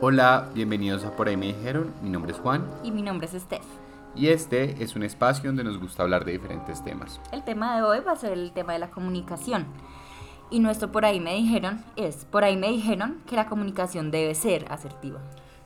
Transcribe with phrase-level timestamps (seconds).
[0.00, 3.40] Hola, bienvenidos a Por ahí me dijeron, mi nombre es Juan Y mi nombre es
[3.42, 3.64] Steph.
[4.14, 7.20] y este es un espacio donde nos gusta hablar de diferentes temas.
[7.32, 9.66] El tema de hoy va a ser el tema de la comunicación.
[10.50, 14.34] Y nuestro por ahí me dijeron es, por ahí me dijeron que la comunicación debe
[14.34, 15.20] ser asertiva.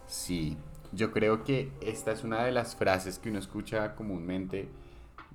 [0.07, 0.59] Sí,
[0.93, 4.69] yo creo que esta es una de las frases que uno escucha comúnmente,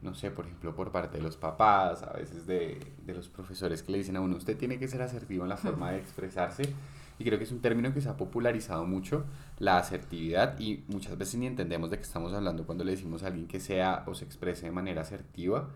[0.04, 3.82] no sé, por ejemplo, por parte de los papás, a veces de, de los profesores
[3.82, 6.64] que le dicen a uno, usted tiene que ser asertivo en la forma de expresarse.
[7.20, 9.26] Y creo que es un término que se ha popularizado mucho,
[9.60, 13.28] la asertividad, y muchas veces ni entendemos de qué estamos hablando cuando le decimos a
[13.28, 15.70] alguien que sea o se exprese de manera asertiva.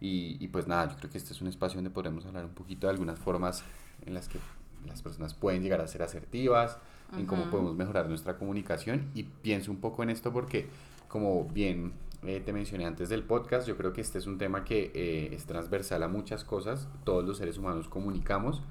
[0.00, 2.52] Y, y pues nada, yo creo que este es un espacio donde podremos hablar un
[2.52, 3.64] poquito de algunas formas
[4.04, 4.38] en las que
[4.86, 6.78] las personas pueden llegar a ser asertivas,
[7.16, 9.10] en cómo podemos mejorar nuestra comunicación.
[9.14, 10.68] Y pienso un poco en esto porque,
[11.08, 14.64] como bien eh, te mencioné antes del podcast, yo creo que este es un tema
[14.64, 16.88] que eh, es transversal a muchas cosas.
[17.04, 18.62] Todos los seres humanos comunicamos.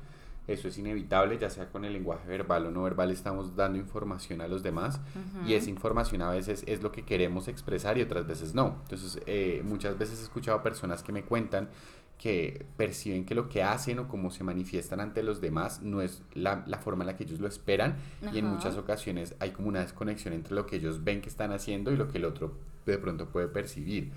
[0.47, 4.41] Eso es inevitable, ya sea con el lenguaje verbal o no verbal, estamos dando información
[4.41, 4.99] a los demás
[5.45, 8.79] y esa información a veces es lo que queremos expresar y otras veces no.
[8.83, 11.69] Entonces, eh, muchas veces he escuchado personas que me cuentan
[12.17, 16.21] que perciben que lo que hacen o cómo se manifiestan ante los demás no es
[16.33, 17.95] la, la forma en la que ellos lo esperan
[18.31, 21.51] y en muchas ocasiones hay como una desconexión entre lo que ellos ven que están
[21.51, 22.53] haciendo y lo que el otro
[22.85, 24.11] de pronto puede percibir.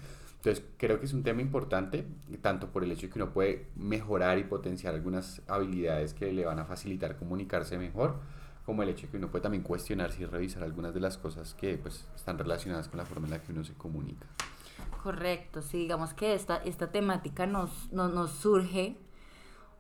[0.44, 2.06] Entonces creo que es un tema importante,
[2.42, 6.44] tanto por el hecho de que uno puede mejorar y potenciar algunas habilidades que le
[6.44, 8.16] van a facilitar comunicarse mejor,
[8.66, 11.54] como el hecho de que uno puede también cuestionarse y revisar algunas de las cosas
[11.54, 14.26] que pues, están relacionadas con la forma en la que uno se comunica.
[15.02, 18.98] Correcto, sí, digamos que esta, esta temática nos, nos, nos surge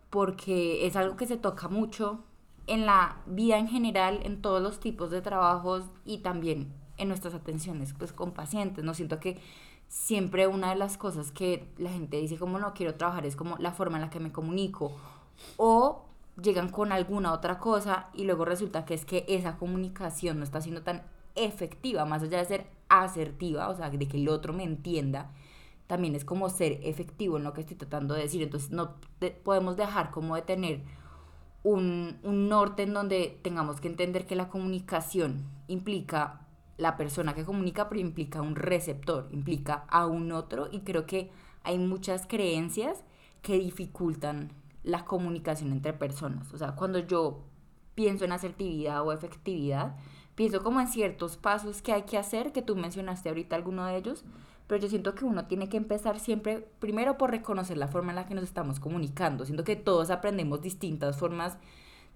[0.08, 2.24] porque es algo que se toca mucho
[2.66, 7.34] en la vida en general, en todos los tipos de trabajos y también en nuestras
[7.34, 8.82] atenciones pues con pacientes.
[8.82, 9.42] No siento que
[9.94, 13.56] siempre una de las cosas que la gente dice como no quiero trabajar es como
[13.58, 14.90] la forma en la que me comunico
[15.56, 16.04] o
[16.42, 20.60] llegan con alguna otra cosa y luego resulta que es que esa comunicación no está
[20.60, 21.04] siendo tan
[21.36, 25.30] efectiva, más allá de ser asertiva, o sea, de que el otro me entienda,
[25.86, 28.42] también es como ser efectivo en lo que estoy tratando de decir.
[28.42, 28.96] Entonces no
[29.44, 30.82] podemos dejar como de tener
[31.62, 36.43] un, un norte en donde tengamos que entender que la comunicación implica
[36.76, 41.30] la persona que comunica, pero implica un receptor, implica a un otro y creo que
[41.62, 43.04] hay muchas creencias
[43.42, 44.52] que dificultan
[44.82, 46.52] la comunicación entre personas.
[46.52, 47.42] O sea, cuando yo
[47.94, 49.96] pienso en asertividad o efectividad,
[50.34, 53.96] pienso como en ciertos pasos que hay que hacer, que tú mencionaste ahorita alguno de
[53.96, 54.24] ellos,
[54.66, 58.16] pero yo siento que uno tiene que empezar siempre, primero por reconocer la forma en
[58.16, 59.44] la que nos estamos comunicando.
[59.44, 61.58] Siento que todos aprendemos distintas formas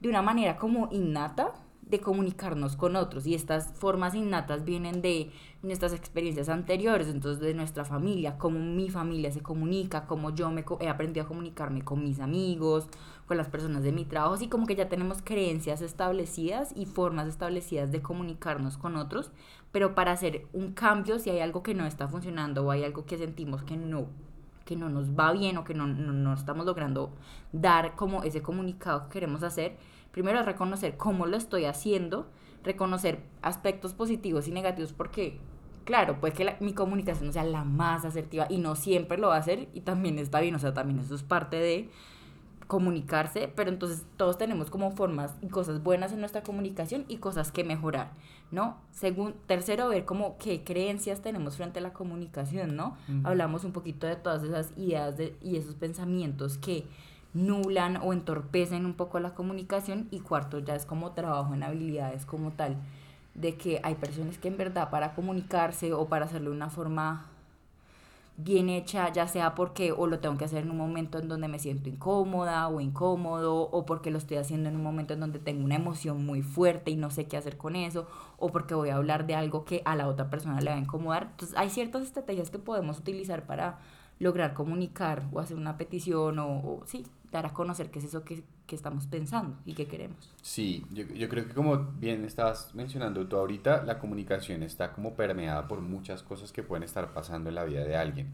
[0.00, 1.54] de una manera como innata
[1.90, 3.26] de comunicarnos con otros.
[3.26, 5.30] Y estas formas innatas vienen de
[5.62, 10.64] nuestras experiencias anteriores, entonces de nuestra familia, cómo mi familia se comunica, cómo yo me
[10.80, 12.88] he aprendido a comunicarme con mis amigos,
[13.26, 17.28] con las personas de mi trabajo, así como que ya tenemos creencias establecidas y formas
[17.28, 19.30] establecidas de comunicarnos con otros,
[19.70, 23.04] pero para hacer un cambio si hay algo que no está funcionando o hay algo
[23.04, 24.06] que sentimos que no
[24.64, 27.10] que no nos va bien o que no, no, no estamos logrando
[27.52, 29.78] dar como ese comunicado que queremos hacer,
[30.18, 32.26] primero es reconocer cómo lo estoy haciendo,
[32.64, 35.38] reconocer aspectos positivos y negativos, porque,
[35.84, 39.28] claro, puede que la- mi comunicación no sea la más asertiva y no siempre lo
[39.28, 41.88] va a hacer y también está bien, o sea, también eso es parte de
[42.66, 47.50] comunicarse, pero entonces todos tenemos como formas y cosas buenas en nuestra comunicación y cosas
[47.50, 48.10] que mejorar,
[48.50, 48.76] ¿no?
[48.90, 52.98] Según, tercero, ver como qué creencias tenemos frente a la comunicación, ¿no?
[53.24, 56.84] Hablamos un poquito de todas esas ideas de- y esos pensamientos que
[57.46, 62.26] nulan o entorpecen un poco la comunicación y cuarto ya es como trabajo en habilidades
[62.26, 62.76] como tal,
[63.34, 67.26] de que hay personas que en verdad para comunicarse o para hacerlo de una forma
[68.38, 71.48] bien hecha, ya sea porque o lo tengo que hacer en un momento en donde
[71.48, 75.40] me siento incómoda o incómodo, o porque lo estoy haciendo en un momento en donde
[75.40, 78.06] tengo una emoción muy fuerte y no sé qué hacer con eso,
[78.38, 80.80] o porque voy a hablar de algo que a la otra persona le va a
[80.80, 81.28] incomodar.
[81.32, 83.80] Entonces hay ciertas estrategias que podemos utilizar para
[84.20, 88.24] lograr comunicar o hacer una petición o, o sí, dar a conocer qué es eso
[88.24, 90.34] que, que estamos pensando y que queremos.
[90.42, 95.14] Sí, yo, yo creo que como bien estabas mencionando tú ahorita, la comunicación está como
[95.14, 98.28] permeada por muchas cosas que pueden estar pasando en la vida de alguien.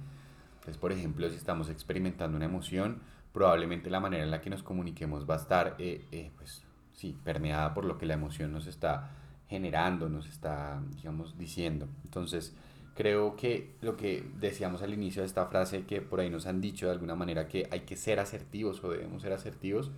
[0.54, 3.00] Entonces, por ejemplo, si estamos experimentando una emoción,
[3.32, 6.62] probablemente la manera en la que nos comuniquemos va a estar, eh, eh, pues,
[6.92, 9.10] sí, permeada por lo que la emoción nos está
[9.48, 11.88] generando, nos está, digamos, diciendo.
[12.04, 12.54] Entonces,
[12.94, 16.60] creo que lo que decíamos al inicio de esta frase, que por ahí nos han
[16.60, 19.90] dicho de alguna manera que hay que ser asertivos o debemos ser asertivos,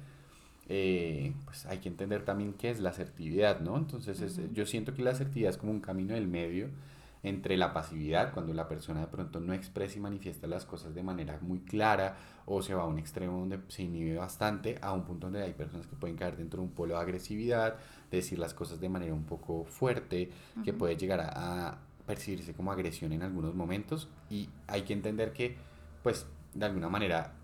[0.68, 3.76] eh, pues hay que entender también qué es la asertividad, ¿no?
[3.76, 6.68] Entonces es- yo siento que la asertividad es como un camino del medio
[7.22, 11.02] entre la pasividad, cuando la persona de pronto no expresa y manifiesta las cosas de
[11.02, 12.16] manera muy clara
[12.46, 15.52] o se va a un extremo donde se inhibe bastante, a un punto donde hay
[15.52, 17.76] personas que pueden caer dentro de un polo de agresividad,
[18.12, 20.30] decir las cosas de manera un poco fuerte,
[20.62, 25.32] que puede llegar a, a percibirse como agresión en algunos momentos y hay que entender
[25.32, 25.56] que
[26.02, 27.34] pues de alguna manera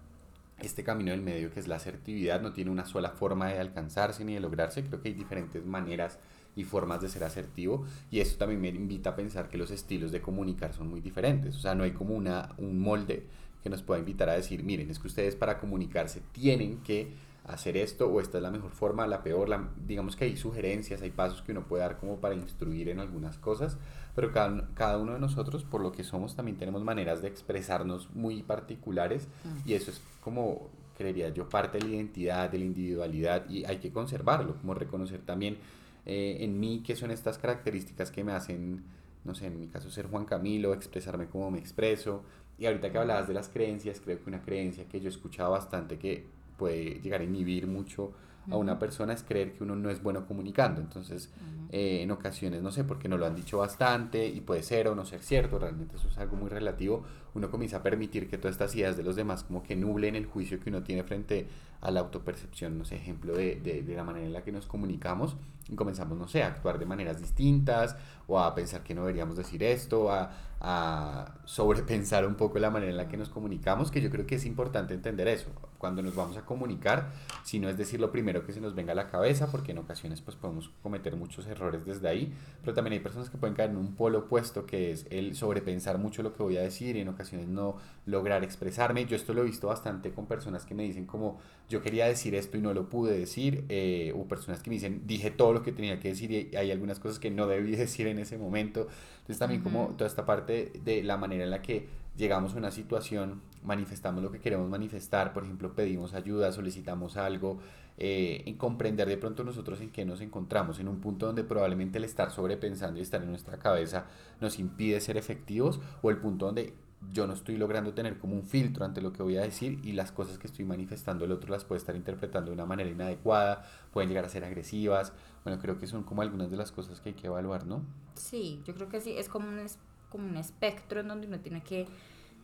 [0.61, 4.25] este camino del medio que es la asertividad no tiene una sola forma de alcanzarse
[4.25, 6.19] ni de lograrse, creo que hay diferentes maneras
[6.55, 10.13] y formas de ser asertivo y esto también me invita a pensar que los estilos
[10.13, 13.27] de comunicar son muy diferentes, o sea, no hay como una, un molde
[13.63, 17.13] que nos pueda invitar a decir, miren, es que ustedes para comunicarse tienen que
[17.45, 21.03] hacer esto o esta es la mejor forma, la peor, la, digamos que hay sugerencias,
[21.03, 23.79] hay pasos que uno puede dar como para instruir en algunas cosas,
[24.15, 28.11] pero cada, cada uno de nosotros, por lo que somos, también tenemos maneras de expresarnos
[28.15, 29.69] muy particulares mm.
[29.69, 33.79] y eso es como, creería yo, parte de la identidad, de la individualidad y hay
[33.79, 35.59] que conservarlo, como reconocer también
[36.07, 38.85] eh, en mí qué son estas características que me hacen,
[39.25, 42.23] no sé, en mi caso ser Juan Camilo, expresarme como me expreso.
[42.59, 45.51] Y ahorita que hablabas de las creencias, creo que una creencia que yo he escuchado
[45.51, 46.27] bastante que
[46.63, 48.13] puede llegar a inhibir mucho
[48.49, 50.81] a una persona es creer que uno no es bueno comunicando.
[50.81, 51.31] Entonces,
[51.71, 54.95] eh, en ocasiones, no sé, porque no lo han dicho bastante y puede ser o
[54.95, 57.05] no ser cierto, realmente eso es algo muy relativo,
[57.35, 60.27] uno comienza a permitir que todas estas ideas de los demás como que nublen el
[60.27, 61.47] juicio que uno tiene frente
[61.81, 64.67] a la autopercepción, no sé, ejemplo de, de, de la manera en la que nos
[64.67, 65.37] comunicamos
[65.69, 69.37] y comenzamos, no sé, a actuar de maneras distintas o a pensar que no deberíamos
[69.37, 70.31] decir esto, a,
[70.65, 74.37] a sobrepensar un poco la manera en la que nos comunicamos, que yo creo que
[74.37, 75.51] es importante entender eso.
[75.77, 77.11] Cuando nos vamos a comunicar,
[77.43, 79.79] si no es decir lo primero que se nos venga a la cabeza, porque en
[79.79, 83.71] ocasiones pues podemos cometer muchos errores desde ahí, pero también hay personas que pueden caer
[83.71, 87.01] en un polo opuesto, que es el sobrepensar mucho lo que voy a decir y
[87.01, 89.05] en ocasiones no lograr expresarme.
[89.05, 92.37] Yo esto lo he visto bastante con personas que me dicen como yo quería decir
[92.37, 95.65] esto y no lo pude decir, eh, o personas que me dicen dije todo lo
[95.65, 98.87] que tenía que decir y hay algunas cosas que no debí decir en ese momento.
[99.23, 102.71] Entonces también como toda esta parte de la manera en la que llegamos a una
[102.71, 107.59] situación, manifestamos lo que queremos manifestar, por ejemplo, pedimos ayuda, solicitamos algo,
[107.99, 111.99] eh, en comprender de pronto nosotros en qué nos encontramos, en un punto donde probablemente
[111.99, 114.07] el estar sobrepensando y estar en nuestra cabeza
[114.41, 116.75] nos impide ser efectivos, o el punto donde
[117.11, 119.93] yo no estoy logrando tener como un filtro ante lo que voy a decir y
[119.93, 123.65] las cosas que estoy manifestando el otro las puede estar interpretando de una manera inadecuada,
[123.93, 125.13] pueden llegar a ser agresivas.
[125.45, 127.83] Bueno, creo que son como algunas de las cosas que hay que evaluar, ¿no?
[128.15, 129.61] Sí, yo creo que sí, es como un,
[130.09, 131.87] como un espectro en donde uno tiene que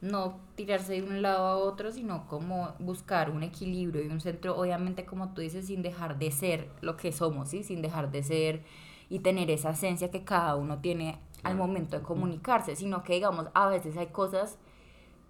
[0.00, 4.56] no tirarse de un lado a otro, sino como buscar un equilibrio y un centro,
[4.56, 7.64] obviamente como tú dices, sin dejar de ser lo que somos, ¿sí?
[7.64, 8.62] Sin dejar de ser
[9.10, 13.46] y tener esa esencia que cada uno tiene al momento de comunicarse, sino que digamos,
[13.54, 14.58] a veces hay cosas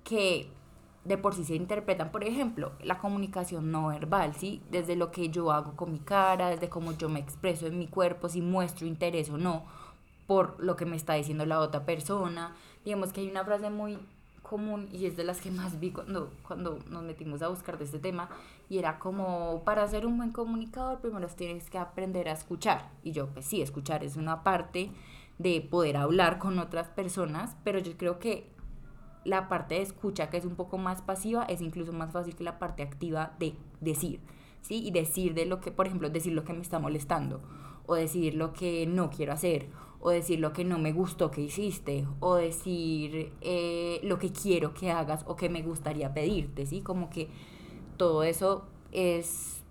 [0.05, 0.51] que
[1.09, 4.63] de por sí se interpretan, por ejemplo, la comunicación no verbal, ¿sí?
[4.71, 7.89] Desde lo que yo hago con mi cara, desde cómo yo me expreso en mi
[7.89, 9.65] cuerpo, si muestro interés o no
[10.27, 12.55] por lo que me está diciendo la otra persona.
[12.85, 13.99] Digamos que hay una frase muy
[14.43, 17.85] común y es de las que más vi cuando, cuando nos metimos a buscar de
[17.85, 18.29] este tema
[18.69, 23.13] y era como para ser un buen comunicador primero tienes que aprender a escuchar y
[23.13, 24.91] yo pues sí, escuchar es una parte
[25.37, 28.51] de poder hablar con otras personas, pero yo creo que
[29.29, 32.45] la parte de escucha, que es un poco más pasiva, es incluso más fácil que
[32.45, 34.21] la parte activa de decir,
[34.63, 34.87] ¿sí?
[34.87, 37.41] Y decir de lo que, por ejemplo, decir lo que me está molestando,
[37.87, 39.69] o decir lo que no quiero hacer,
[40.01, 44.75] o decir lo que no me gustó que hiciste, o decir eh, lo que quiero
[44.75, 46.81] que hagas o que me gustaría pedirte, ¿sí?
[46.81, 47.29] Como que
[47.97, 49.63] todo eso es,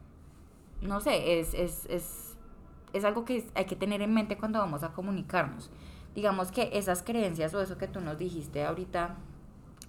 [0.82, 2.28] no sé, es, es, es
[2.94, 5.70] es algo que hay que tener en mente cuando vamos a comunicarnos.
[6.16, 9.18] Digamos que esas creencias o eso que tú nos dijiste ahorita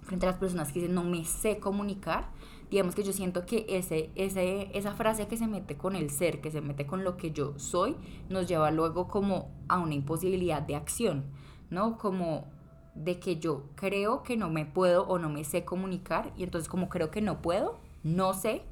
[0.09, 2.31] frente a las personas que dicen no me sé comunicar,
[2.71, 6.41] digamos que yo siento que ese, ese, esa frase que se mete con el ser,
[6.41, 7.95] que se mete con lo que yo soy,
[8.29, 11.27] nos lleva luego como a una imposibilidad de acción,
[11.71, 11.99] ¿no?
[11.99, 12.51] Como
[12.95, 16.69] de que yo creo que no me puedo o no me sé comunicar y entonces
[16.69, 18.63] como creo que no puedo, no sé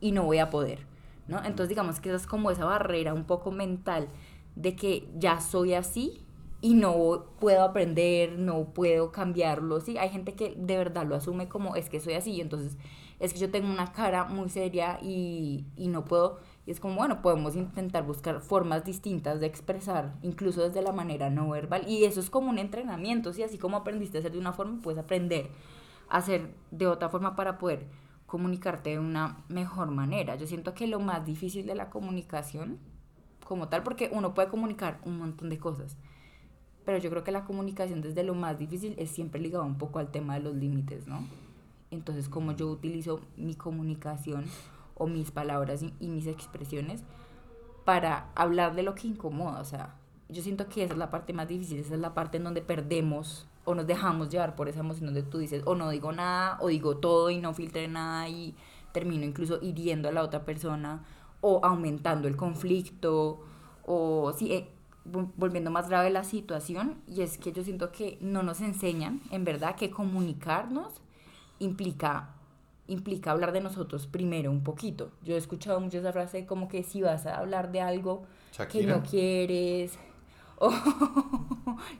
[0.00, 0.86] y no voy a poder.
[1.26, 1.38] ¿no?
[1.38, 4.08] Entonces digamos que esa es como esa barrera un poco mental
[4.54, 6.23] de que ya soy así
[6.64, 9.98] y no puedo aprender, no puedo cambiarlo, ¿sí?
[9.98, 12.78] Hay gente que de verdad lo asume como es que soy así, entonces
[13.20, 16.94] es que yo tengo una cara muy seria y, y no puedo, y es como,
[16.94, 22.04] bueno, podemos intentar buscar formas distintas de expresar, incluso desde la manera no verbal, y
[22.04, 23.42] eso es como un entrenamiento, ¿sí?
[23.42, 25.50] Así como aprendiste a hacer de una forma, puedes aprender
[26.08, 27.88] a hacer de otra forma para poder
[28.24, 30.36] comunicarte de una mejor manera.
[30.36, 32.78] Yo siento que lo más difícil de la comunicación,
[33.44, 35.98] como tal, porque uno puede comunicar un montón de cosas,
[36.84, 39.98] pero yo creo que la comunicación desde lo más difícil es siempre ligado un poco
[39.98, 41.24] al tema de los límites, ¿no?
[41.90, 44.44] Entonces, como yo utilizo mi comunicación
[44.94, 47.02] o mis palabras y, mis expresiones
[47.84, 49.94] para hablar de lo que incomoda, o sea,
[50.28, 52.62] yo siento que esa es la parte más difícil, esa es la parte en donde
[52.62, 56.58] perdemos o nos dejamos llevar por esa emoción donde tú dices, o no digo nada,
[56.60, 58.54] o digo todo y no filtre nada y
[58.92, 61.04] termino incluso hiriendo a la otra persona,
[61.40, 63.40] o aumentando el conflicto,
[63.86, 64.73] o sí, eh,
[65.04, 69.44] volviendo más grave la situación, y es que yo siento que no nos enseñan, en
[69.44, 70.94] verdad, que comunicarnos
[71.58, 72.30] implica
[72.86, 75.12] implica hablar de nosotros primero un poquito.
[75.22, 78.26] Yo he escuchado mucho esa frase como que si vas a hablar de algo
[78.70, 79.98] que no quieres,
[80.58, 80.70] o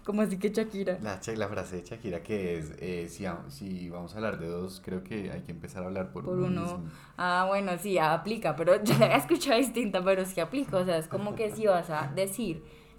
[0.05, 0.99] como así que Shakira.
[1.03, 4.81] La, la frase de Shakira que es, eh, si, si, vamos a hablar de dos,
[4.85, 6.83] creo que hay que empezar a hablar por, uno.
[7.17, 10.77] Ah, bueno, sí, aplica, pero yo la he escuchado distinta, pero sí aplica.
[10.77, 12.13] O sea, es como que si vas a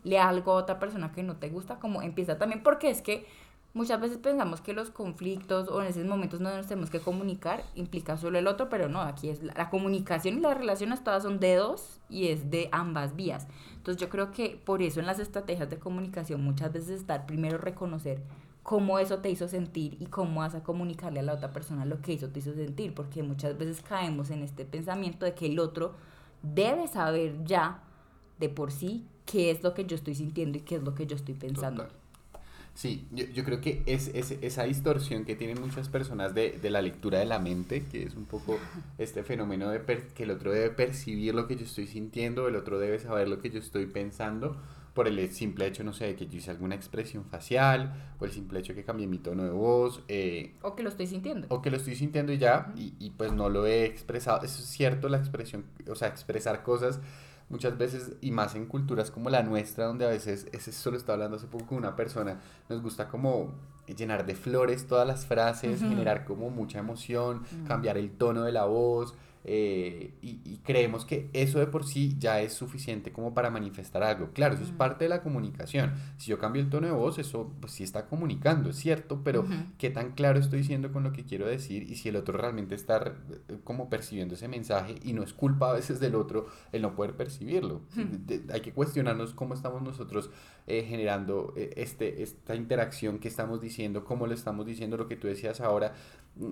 [0.06, 3.26] decirle algo a otra persona que no te gusta, como empieza también, porque es que
[3.76, 7.62] Muchas veces pensamos que los conflictos o en esos momentos no nos tenemos que comunicar,
[7.76, 11.42] implica solo el otro, pero no, aquí es la, comunicación y las relaciones todas son
[11.42, 13.48] de dos y es de ambas vías.
[13.76, 17.58] Entonces yo creo que por eso en las estrategias de comunicación muchas veces estar primero
[17.58, 18.22] reconocer
[18.64, 22.02] cómo eso te hizo sentir y cómo vas a comunicarle a la otra persona lo
[22.02, 25.60] que eso te hizo sentir, porque muchas veces caemos en este pensamiento de que el
[25.60, 25.96] otro
[26.42, 27.84] debe saber ya
[28.40, 31.08] de por sí qué es lo que yo estoy sintiendo y qué es lo que
[31.08, 31.88] yo estoy pensando.
[32.76, 36.70] Sí, yo, yo creo que es, es, esa distorsión que tienen muchas personas de, de,
[36.70, 38.60] la lectura de la mente, que es un poco
[38.98, 39.82] este fenómeno de
[40.14, 43.40] que el otro debe percibir lo que yo estoy sintiendo, el otro debe saber lo
[43.40, 44.58] que yo estoy pensando,
[44.94, 48.32] por el simple hecho, no sé, de que yo hice alguna expresión facial, o el
[48.32, 50.02] simple hecho de que cambié mi tono de voz.
[50.10, 51.48] Eh, o que lo estoy sintiendo.
[51.50, 54.44] O que lo estoy sintiendo y ya, y, y pues no lo he expresado.
[54.44, 57.00] Eso es cierto, la expresión, o sea, expresar cosas
[57.50, 61.14] muchas veces, y más en culturas como la nuestra, donde a veces, ese solo estaba
[61.14, 63.54] hablando hace poco con una persona, nos gusta como
[63.88, 68.66] llenar de flores todas las frases, generar como mucha emoción, cambiar el tono de la
[68.66, 69.14] voz,
[69.48, 74.32] eh, y, creemos que eso de por sí ya es suficiente como para manifestar algo.
[74.34, 75.94] Claro, eso es parte de la comunicación.
[76.18, 79.46] Si yo cambio el tono de voz, eso pues sí está comunicando, es cierto, pero
[79.78, 82.74] qué tan claro estoy diciendo con lo que quiero decir y si el otro realmente
[82.74, 83.14] está
[83.48, 86.96] eh, como percibiendo ese mensaje y no es culpa a veces del otro el no
[86.96, 87.82] poder percibirlo.
[88.52, 90.32] hay que cuestionarnos cómo estamos nosotros
[90.66, 95.28] eh, generando este, esta interacción que estamos diciendo, cómo lo estamos diciendo, lo que tú
[95.28, 95.94] decías ahora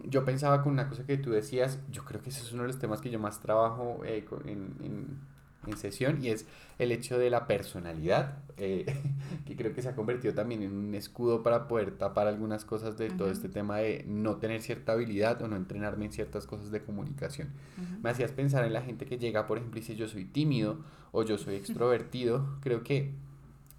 [0.06, 2.68] yo pensaba con una cosa que tú decías, yo creo que ese es uno de
[2.68, 5.20] los temas que yo más trabajo eh, en, en,
[5.66, 6.46] en, sesión y es
[6.80, 8.86] el hecho de la personalidad, eh,
[9.46, 12.98] que creo que se ha convertido también en un escudo para poder tapar algunas cosas
[12.98, 16.72] de todo este tema de no tener cierta habilidad o no entrenarme en ciertas cosas
[16.72, 17.52] de comunicación.
[18.02, 20.84] Me hacías pensar en la gente que llega, por ejemplo, y dice yo soy tímido
[21.14, 23.14] o yo soy extrovertido, creo que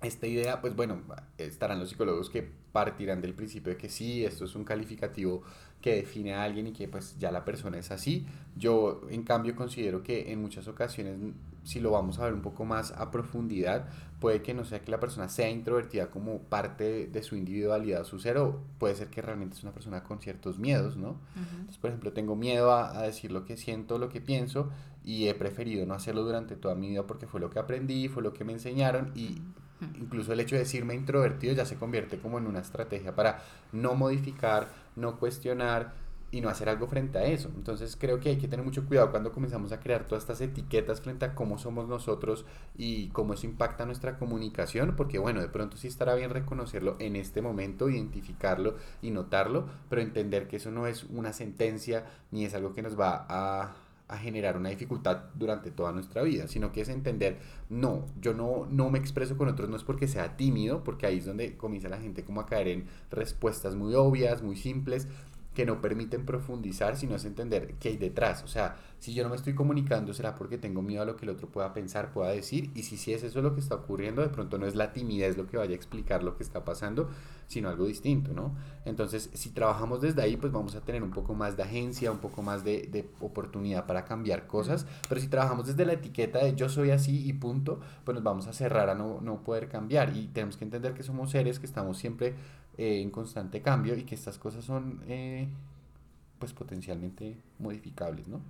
[0.01, 1.03] esta idea, pues bueno,
[1.37, 5.45] estarán los psicólogos que partirán del principio de que sí, esto es un calificativo
[5.81, 8.27] que define a alguien y que pues ya la persona es así.
[8.57, 11.17] Yo en cambio considero que en muchas ocasiones,
[11.63, 13.87] si lo vamos a ver un poco más a profundidad,
[14.19, 18.19] puede que no sea que la persona sea introvertida como parte de su individualidad, su
[18.19, 21.21] ser, o puede ser que realmente es una persona con ciertos miedos, ¿no?
[21.37, 24.71] Entonces, por ejemplo, tengo miedo a, decir lo que siento, lo que pienso,
[25.05, 28.25] y he preferido no hacerlo durante toda mi vida porque fue lo que aprendí, fue
[28.25, 29.43] lo que me enseñaron, y
[29.99, 33.95] incluso el hecho de decirme introvertido ya se convierte como en una estrategia para no
[33.95, 37.49] modificar, no cuestionar y no hacer algo frente a eso.
[37.55, 41.01] Entonces creo que hay que tener mucho cuidado cuando comenzamos a crear todas estas etiquetas
[41.01, 42.45] frente a cómo somos nosotros
[42.77, 47.15] y cómo eso impacta nuestra comunicación, porque bueno, de pronto sí estará bien reconocerlo en
[47.15, 52.55] este momento, identificarlo y notarlo, pero entender que eso no es una sentencia ni es
[52.55, 53.77] algo que nos va a
[54.07, 57.39] a generar una dificultad durante toda nuestra vida, sino que es entender,
[57.71, 61.19] no, yo no, no me expreso con otros, no es porque sea tímido, porque ahí
[61.19, 65.09] es donde comienza la gente como a caer en respuestas muy obvias, muy simples,
[65.55, 68.43] que no permiten profundizar, sino es entender qué hay detrás.
[68.43, 71.27] O sea, si yo no me estoy comunicando, será porque tengo miedo a lo que
[71.27, 74.23] el otro pueda pensar, pueda decir, y si sí es eso lo que está ocurriendo,
[74.23, 77.09] de pronto no es la timidez lo que vaya a explicar lo que está pasando,
[77.47, 78.57] sino algo distinto, ¿no?
[78.85, 82.19] Entonces, si trabajamos desde ahí, pues vamos a tener un poco más de agencia, un
[82.19, 86.55] poco más de, de oportunidad para cambiar cosas, pero si trabajamos desde la etiqueta de
[86.55, 90.17] yo soy así y punto, pues nos vamos a cerrar a no, no poder cambiar,
[90.17, 92.35] y tenemos que entender que somos seres que estamos siempre
[92.77, 95.49] eh, en constante cambio y que estas cosas son eh,
[96.39, 98.41] pues potencialmente modificables, ¿no?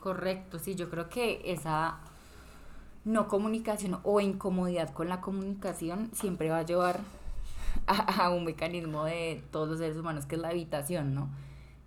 [0.00, 1.98] Correcto, sí, yo creo que esa
[3.04, 7.00] no comunicación o incomodidad con la comunicación siempre va a llevar
[7.86, 11.30] a, a, un mecanismo de todos los seres humanos que es la evitación, ¿no?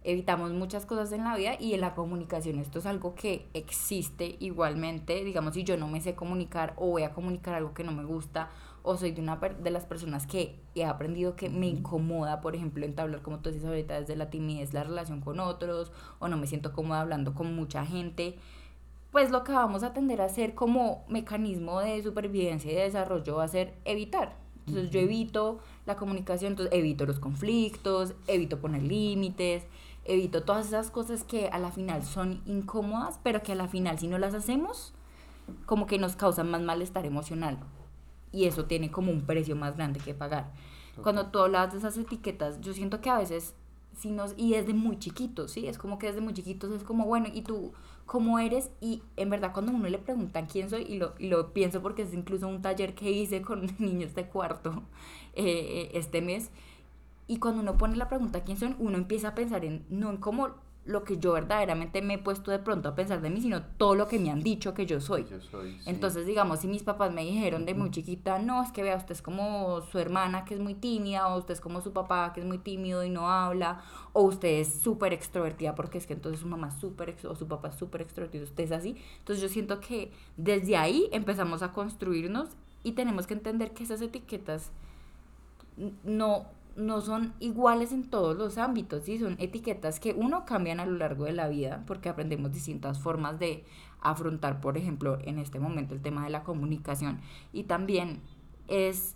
[0.04, 4.38] Evitamos muchas cosas en la vida y en la comunicación esto es algo que existe
[4.40, 7.92] igualmente, digamos, si yo no me sé comunicar o voy a comunicar algo que no
[7.92, 8.50] me gusta
[8.88, 12.86] o soy de una de las personas que he aprendido que me incomoda, por ejemplo,
[12.86, 16.48] entablar, como tú dices ahorita, desde la timidez, la relación con otros, o no me
[16.48, 18.38] siento cómoda hablando con mucha gente.
[19.12, 23.38] pues lo que vamos a tender a hacer como mecanismo de supervivencia y de desarrollo
[23.38, 24.36] va a ser evitar.
[24.68, 29.64] Entonces yo evito la comunicación, entonces evito los conflictos, evito poner límites,
[30.06, 33.98] evito todas esas cosas que a la final son incómodas, pero que a la final
[33.98, 34.94] si no las hacemos,
[35.66, 37.58] como que nos causan más malestar emocional.
[38.32, 40.52] Y eso tiene como un precio más grande que pagar.
[41.02, 43.54] Cuando tú hablas de esas etiquetas, yo siento que a veces,
[43.96, 45.68] si nos, y desde muy chiquitos, ¿sí?
[45.68, 47.72] Es como que desde muy chiquitos es como, bueno, ¿y tú
[48.06, 48.72] cómo eres?
[48.82, 52.02] Y en verdad cuando uno le preguntan quién soy, y lo, y lo pienso porque
[52.02, 54.84] es incluso un taller que hice con niños de cuarto
[55.36, 56.50] eh, este mes,
[57.28, 60.18] y cuando uno pone la pregunta quién son, uno empieza a pensar en, no en
[60.18, 60.56] cómo
[60.88, 63.94] lo que yo verdaderamente me he puesto de pronto a pensar de mí, sino todo
[63.94, 65.28] lo que me han dicho que yo soy.
[65.86, 69.12] Entonces, digamos, si mis papás me dijeron de muy chiquita, no, es que vea, usted
[69.12, 72.40] es como su hermana que es muy tímida, o usted es como su papá que
[72.40, 73.82] es muy tímido y no habla,
[74.14, 77.48] o usted es súper extrovertida porque es que entonces su mamá es súper, o su
[77.48, 78.96] papá es súper extrovertido, usted es así.
[79.20, 82.50] Entonces yo siento que desde ahí empezamos a construirnos
[82.84, 84.72] y tenemos que entender que esas etiquetas
[86.04, 86.46] no
[86.78, 89.18] no son iguales en todos los ámbitos, ¿sí?
[89.20, 93.40] son etiquetas que uno cambian a lo largo de la vida porque aprendemos distintas formas
[93.40, 93.66] de
[94.00, 97.20] afrontar, por ejemplo, en este momento el tema de la comunicación
[97.52, 98.22] y también
[98.68, 99.16] es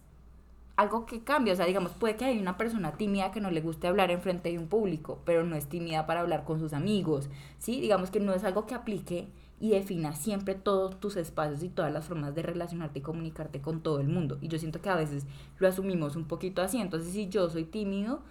[0.76, 3.62] algo que cambia, o sea, digamos, puede que haya una persona tímida que no le
[3.62, 6.74] guste hablar en frente de un público, pero no es tímida para hablar con sus
[6.74, 7.80] amigos, ¿sí?
[7.80, 9.28] Digamos que no es algo que aplique
[9.62, 13.82] y defina siempre todos tus espacios y todas las formas de relacionarte y comunicarte con
[13.82, 14.40] todo el mundo.
[14.42, 15.28] Y yo siento que a veces
[15.60, 16.80] lo asumimos un poquito así.
[16.80, 18.24] Entonces, si yo soy tímido,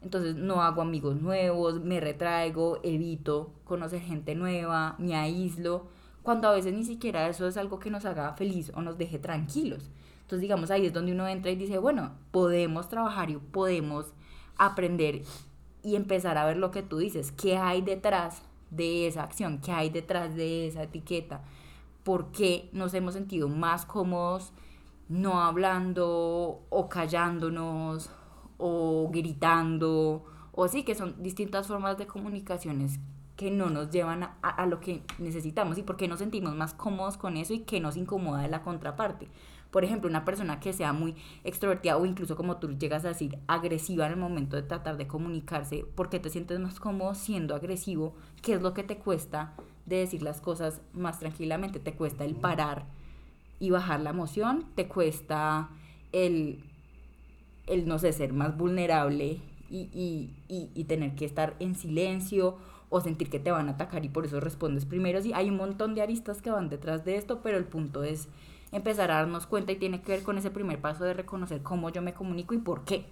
[0.00, 5.88] entonces no hago amigos nuevos, me retraigo, evito conocer gente nueva, me aíslo,
[6.22, 9.18] cuando a veces ni siquiera eso es algo que nos haga feliz o nos deje
[9.18, 9.90] tranquilos.
[10.22, 14.12] Entonces, digamos, ahí es donde uno entra y dice, bueno, podemos trabajar y podemos
[14.56, 15.22] aprender
[15.82, 19.72] y empezar a ver lo que tú dices, qué hay detrás de esa acción, qué
[19.72, 21.42] hay detrás de esa etiqueta,
[22.04, 24.52] por qué nos hemos sentido más cómodos
[25.08, 28.10] no hablando o callándonos
[28.58, 32.98] o gritando o sí que son distintas formas de comunicaciones
[33.36, 36.72] que no nos llevan a, a, lo que necesitamos y por qué nos sentimos más
[36.72, 39.28] cómodos con eso y que nos incomoda de la contraparte.
[39.76, 43.38] Por ejemplo, una persona que sea muy extrovertida o incluso como tú llegas a decir,
[43.46, 47.54] agresiva en el momento de tratar de comunicarse, ¿por qué te sientes más cómodo siendo
[47.54, 48.14] agresivo?
[48.40, 49.52] ¿Qué es lo que te cuesta
[49.84, 51.78] de decir las cosas más tranquilamente?
[51.78, 52.86] ¿Te cuesta el parar
[53.60, 54.64] y bajar la emoción?
[54.76, 55.68] ¿Te cuesta
[56.10, 56.64] el,
[57.66, 62.56] el no sé, ser más vulnerable y, y, y, y tener que estar en silencio?
[62.88, 65.20] o sentir que te van a atacar y por eso respondes primero.
[65.20, 68.28] Sí, hay un montón de aristas que van detrás de esto, pero el punto es
[68.76, 71.90] empezar a darnos cuenta y tiene que ver con ese primer paso de reconocer cómo
[71.90, 73.06] yo me comunico y por qué.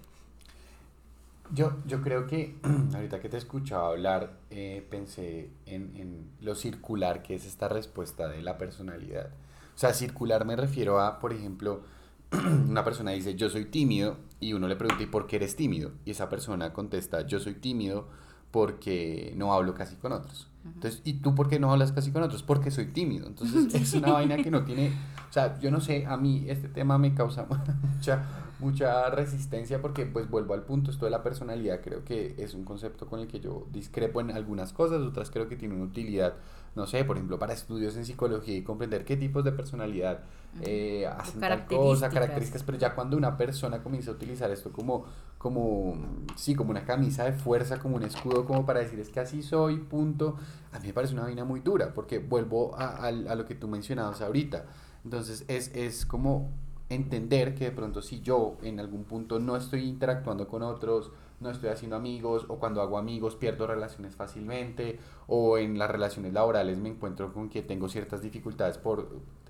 [1.52, 2.56] Yo, yo creo que
[2.94, 8.28] ahorita que te escuchaba hablar, eh, pensé en, en, lo circular que es esta respuesta
[8.28, 9.30] de la personalidad.
[9.74, 11.82] O sea, circular me refiero a, por ejemplo,
[12.68, 15.92] una persona dice, yo soy tímido, y uno le pregunta, ¿y por qué eres tímido?
[16.04, 18.08] Y esa persona contesta, yo soy tímido
[18.50, 20.48] porque no hablo casi con otros.
[20.64, 22.42] Entonces, ¿y tú por qué no hablas casi con otros?
[22.42, 23.26] Porque soy tímido.
[23.26, 24.92] Entonces, es una vaina que no tiene
[25.28, 27.44] o sea, yo no sé, a mí este tema me causa
[27.82, 28.22] mucha,
[28.64, 32.64] mucha resistencia porque pues vuelvo al punto, esto de la personalidad creo que es un
[32.64, 36.34] concepto con el que yo discrepo en algunas cosas, otras creo que tiene una utilidad,
[36.74, 40.20] no sé, por ejemplo, para estudios en psicología y comprender qué tipos de personalidad
[40.62, 45.04] eh, hacen tal cosa, características, pero ya cuando una persona comienza a utilizar esto como,
[45.36, 45.96] como,
[46.34, 49.42] sí, como una camisa de fuerza, como un escudo, como para decir es que así
[49.42, 50.36] soy, punto,
[50.72, 53.54] a mí me parece una vaina muy dura, porque vuelvo a, a, a lo que
[53.54, 54.64] tú mencionabas ahorita,
[55.04, 56.50] entonces es, es como
[56.88, 61.50] entender que de pronto si yo en algún punto no estoy interactuando con otros, no
[61.50, 66.78] estoy haciendo amigos o cuando hago amigos pierdo relaciones fácilmente o en las relaciones laborales
[66.78, 69.08] me encuentro con que tengo ciertas dificultades por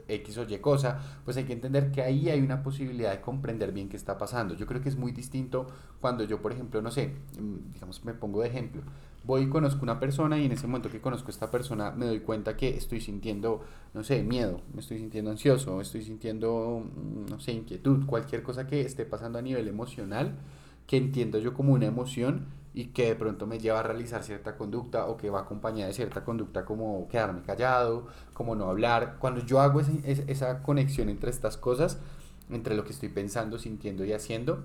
[0.08, 3.72] X o Y cosa, pues hay que entender que ahí hay una posibilidad de comprender
[3.72, 4.54] bien qué está pasando.
[4.54, 5.66] Yo creo que es muy distinto
[6.00, 8.82] cuando yo, por ejemplo, no sé, mm, digamos, me pongo de ejemplo,
[9.24, 12.06] voy y conozco una persona y en ese momento que conozco a esta persona me
[12.06, 13.62] doy cuenta que estoy sintiendo,
[13.94, 18.66] no sé, miedo, me estoy sintiendo ansioso, estoy sintiendo, mm, no sé, inquietud, cualquier cosa
[18.66, 20.36] que esté pasando a nivel emocional,
[20.86, 24.56] que entiendo yo como una emoción y que de pronto me lleva a realizar cierta
[24.56, 29.16] conducta o que va acompañada de cierta conducta como quedarme callado, como no hablar.
[29.20, 32.00] Cuando yo hago esa conexión entre estas cosas,
[32.50, 34.64] entre lo que estoy pensando, sintiendo y haciendo,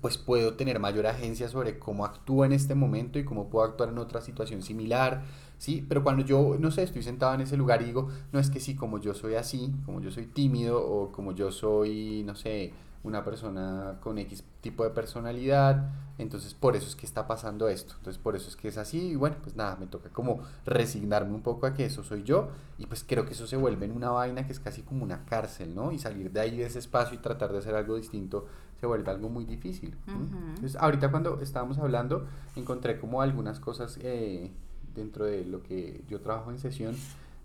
[0.00, 3.88] pues puedo tener mayor agencia sobre cómo actúo en este momento y cómo puedo actuar
[3.88, 5.24] en otra situación similar,
[5.58, 5.84] ¿sí?
[5.88, 8.60] Pero cuando yo, no sé, estoy sentado en ese lugar y digo, no es que
[8.60, 12.72] sí, como yo soy así, como yo soy tímido o como yo soy, no sé,
[13.04, 17.94] una persona con X tipo de personalidad, entonces por eso es que está pasando esto,
[17.96, 21.32] entonces por eso es que es así y bueno, pues nada, me toca como resignarme
[21.32, 23.92] un poco a que eso soy yo y pues creo que eso se vuelve en
[23.92, 25.92] una vaina que es casi como una cárcel, ¿no?
[25.92, 28.46] Y salir de ahí de ese espacio y tratar de hacer algo distinto
[28.80, 29.94] se vuelve algo muy difícil.
[30.06, 34.50] Entonces ahorita cuando estábamos hablando encontré como algunas cosas eh,
[34.94, 36.96] dentro de lo que yo trabajo en sesión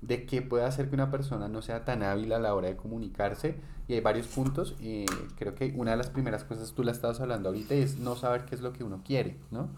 [0.02, 2.76] de qué puede hacer que una persona no sea tan hábil a la hora de
[2.76, 3.56] comunicarse
[3.88, 5.06] y hay varios puntos y
[5.38, 8.46] creo que una de las primeras cosas tú la estabas hablando ahorita es no saber
[8.46, 9.70] qué es lo que uno quiere, ¿no?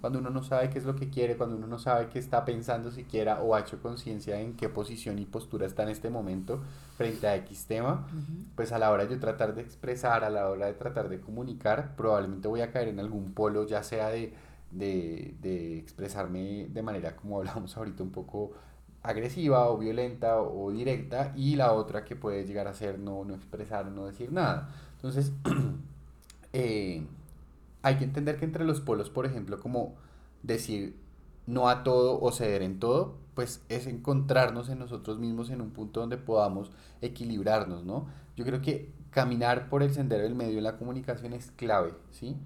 [0.00, 2.44] Cuando uno no sabe qué es lo que quiere, cuando uno no sabe qué está
[2.44, 6.60] pensando siquiera o ha hecho conciencia en qué posición y postura está en este momento
[7.02, 8.06] frente a X tema,
[8.54, 11.96] pues a la hora de tratar de expresar, a la hora de tratar de comunicar,
[11.96, 14.32] probablemente voy a caer en algún polo, ya sea de,
[14.70, 18.52] de, de expresarme de manera como hablamos ahorita un poco
[19.02, 23.34] agresiva o violenta o, directa y la otra que puede llegar a ser no, no
[23.34, 24.70] expresar, no decir nada.
[24.96, 25.32] Entonces,
[26.52, 27.04] eh,
[27.82, 29.96] hay que entender que entre los polos, por ejemplo, como
[30.42, 30.96] decir
[31.46, 35.70] no a todo o ceder en todo, pues es encontrarnos en nosotros mismos en un
[35.70, 38.06] punto donde podamos equilibrarnos, ¿no?
[38.36, 42.36] Yo creo que caminar por el sendero del medio en la comunicación es clave, ¿sí?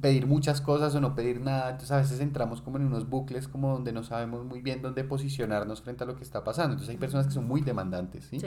[0.00, 3.48] Pedir muchas cosas o no pedir nada, entonces a veces entramos como en unos bucles
[3.48, 6.74] como donde no sabemos muy bien dónde posicionarnos frente a lo que está pasando.
[6.74, 8.40] Entonces hay personas que son muy demandantes, ¿sí?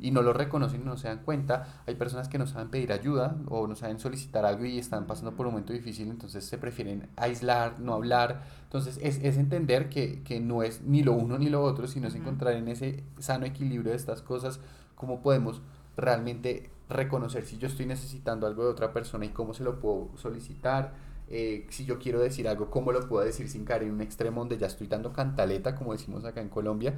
[0.00, 1.82] Y no lo reconocen y no se dan cuenta.
[1.86, 5.36] Hay personas que no saben pedir ayuda o no saben solicitar algo y están pasando
[5.36, 8.42] por un momento difícil, entonces se prefieren aislar, no hablar.
[8.64, 12.08] Entonces es, es entender que, que, no es ni lo uno ni lo otro, sino
[12.08, 14.60] es encontrar en ese sano equilibrio de estas cosas
[14.94, 15.60] cómo podemos
[15.96, 20.10] realmente reconocer si yo estoy necesitando algo de otra persona y cómo se lo puedo
[20.16, 20.92] solicitar.
[21.32, 24.40] Eh, si yo quiero decir algo, cómo lo puedo decir sin caer en un extremo
[24.40, 26.94] donde ya estoy dando cantaleta, como decimos acá en Colombia,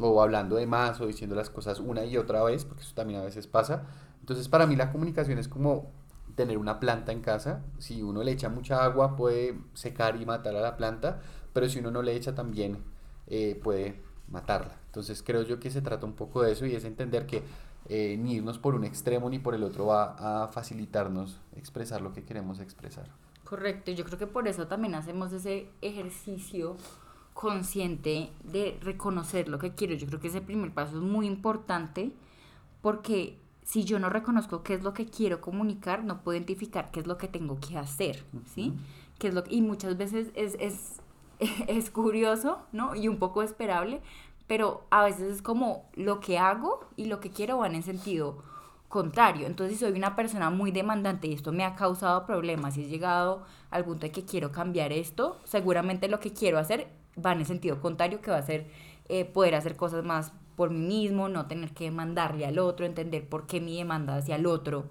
[0.00, 3.20] o hablando de más o diciendo las cosas una y otra vez, porque eso también
[3.20, 3.84] a veces pasa.
[4.20, 5.92] Entonces, para mí la comunicación es como
[6.34, 7.62] tener una planta en casa.
[7.78, 11.20] Si uno le echa mucha agua, puede secar y matar a la planta,
[11.52, 12.78] pero si uno no le echa también
[13.26, 14.78] eh, puede matarla.
[14.86, 17.42] Entonces, creo yo que se trata un poco de eso y es entender que
[17.88, 22.12] eh, ni irnos por un extremo ni por el otro va a facilitarnos expresar lo
[22.12, 23.08] que queremos expresar.
[23.44, 26.76] Correcto, yo creo que por eso también hacemos ese ejercicio
[27.34, 29.94] consciente de reconocer lo que quiero.
[29.94, 32.12] Yo creo que ese primer paso es muy importante
[32.80, 37.00] porque si yo no reconozco qué es lo que quiero comunicar, no puedo identificar qué
[37.00, 38.74] es lo que tengo que hacer, ¿sí?
[39.20, 41.00] es lo, y muchas veces es, es,
[41.68, 42.94] es curioso, ¿no?
[42.94, 44.02] Y un poco esperable,
[44.46, 48.42] pero a veces es como lo que hago y lo que quiero van en sentido
[48.88, 49.46] contrario.
[49.46, 52.88] Entonces, si soy una persona muy demandante y esto me ha causado problemas y he
[52.88, 56.86] llegado al punto de que quiero cambiar esto, seguramente lo que quiero hacer
[57.24, 58.68] va en sentido contrario, que va a ser
[59.08, 63.28] eh, poder hacer cosas más por mí mismo, no tener que demandarle al otro, entender
[63.28, 64.84] por qué mi demanda hacia el otro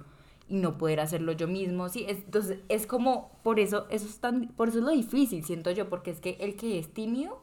[0.50, 1.88] y no poder hacerlo yo mismo.
[1.90, 5.72] Sí, entonces es como, por eso, eso es tan, por eso es lo difícil, siento
[5.72, 7.42] yo, porque es que el que es tímido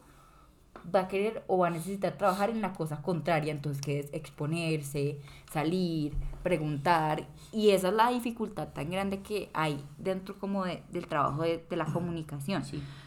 [0.94, 4.12] va a querer o va a necesitar trabajar en la cosa contraria, entonces que es
[4.12, 5.18] exponerse,
[5.52, 11.06] salir, preguntar, y esa es la dificultad tan grande que hay dentro como de, del
[11.06, 12.62] trabajo de, de la comunicación.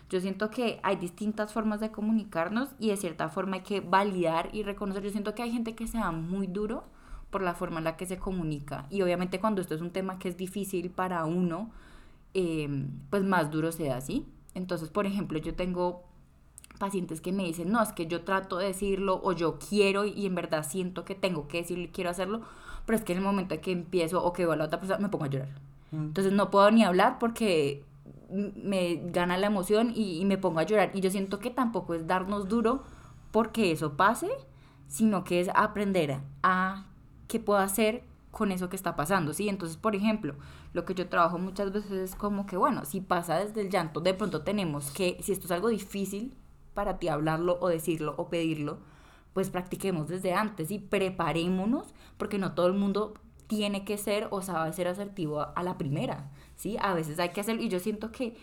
[0.10, 4.50] Yo siento que hay distintas formas de comunicarnos y de cierta forma hay que validar
[4.54, 5.02] y reconocer.
[5.02, 6.84] Yo siento que hay gente que se da muy duro
[7.32, 10.20] por la forma en la que se comunica y obviamente cuando esto es un tema
[10.20, 11.72] que es difícil para uno,
[12.36, 12.70] eh,
[13.10, 14.28] pues más duro se da, ¿sí?
[14.54, 16.04] Entonces, por ejemplo, yo tengo
[16.80, 20.26] pacientes que me dicen, no, es que yo trato de decirlo o yo quiero y
[20.26, 22.42] en verdad siento que tengo que decirlo y quiero hacerlo,
[22.86, 24.80] pero es que en el momento en que empiezo o que veo a la otra
[24.80, 25.50] persona me pongo a llorar.
[25.92, 26.06] Mm.
[26.06, 27.84] Entonces no puedo ni hablar porque
[28.34, 30.92] me gana la emoción y, me pongo a llorar.
[30.94, 32.84] Y yo siento que tampoco es darnos duro
[33.32, 34.30] porque eso pase,
[34.88, 36.86] sino que es aprender a
[37.28, 39.48] qué puedo hacer con eso que está pasando, ¿sí?
[39.48, 40.36] Entonces, por ejemplo,
[40.74, 44.02] lo que yo trabajo muchas veces es como que, bueno, si pasa desde el llanto,
[44.02, 46.36] de pronto tenemos que, si esto es algo difícil,
[46.74, 48.80] para ti hablarlo o decirlo o pedirlo,
[49.34, 53.16] pues practiquemos desde antes y preparémonos, porque no todo el mundo
[53.48, 56.78] tiene que ser o sabe ser asertivo a, la primera, ¿sí?
[56.80, 58.36] A veces hay que hacer, y yo siento que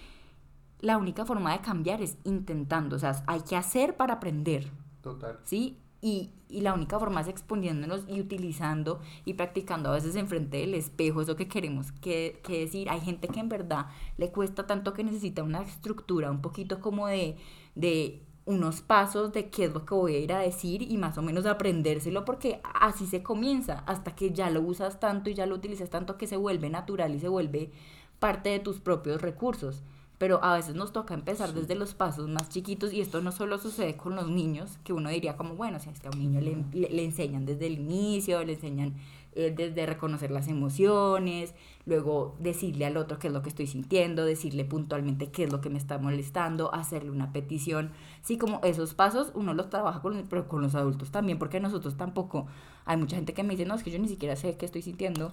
[0.81, 4.71] la única forma de cambiar es intentando, o sea, hay que hacer para aprender.
[5.03, 5.39] Total.
[5.45, 5.79] ¿Sí?
[6.03, 10.75] Y, y, la única forma es exponiéndonos y utilizando y practicando a veces enfrente del
[10.75, 12.89] espejo eso que queremos que, que, decir.
[12.89, 17.07] Hay gente que en verdad le cuesta tanto que necesita una estructura, un poquito como
[17.07, 17.37] de,
[17.75, 21.17] de unos pasos de qué es lo que voy a ir a decir y más
[21.19, 25.47] o menos aprendérselo porque así se comienza hasta que ya lo usas tanto y ya
[25.47, 27.71] lo utilizas tanto que se vuelve natural y se vuelve
[28.19, 29.83] parte de tus propios recursos.
[30.19, 33.57] pero a veces nos toca empezar desde los pasos más chiquitos y esto no solo
[33.57, 36.43] sucede con los niños, que uno diría como, bueno, si es que a un niño
[36.43, 38.97] le, le, enseñan desde el inicio, le enseñan
[39.37, 41.55] eh, desde reconocer las emociones,
[41.87, 45.61] luego decirle al otro qué es lo que estoy sintiendo, decirle puntualmente qué es lo
[45.61, 47.93] que me está molestando, hacerle una petición.
[48.23, 51.97] Sí, como esos pasos uno los trabaja con, pero con los adultos también, porque nosotros
[51.97, 52.49] tampoco,
[52.85, 54.83] hay mucha gente que me dice, no, es que yo ni siquiera sé qué estoy
[54.83, 55.33] sintiendo,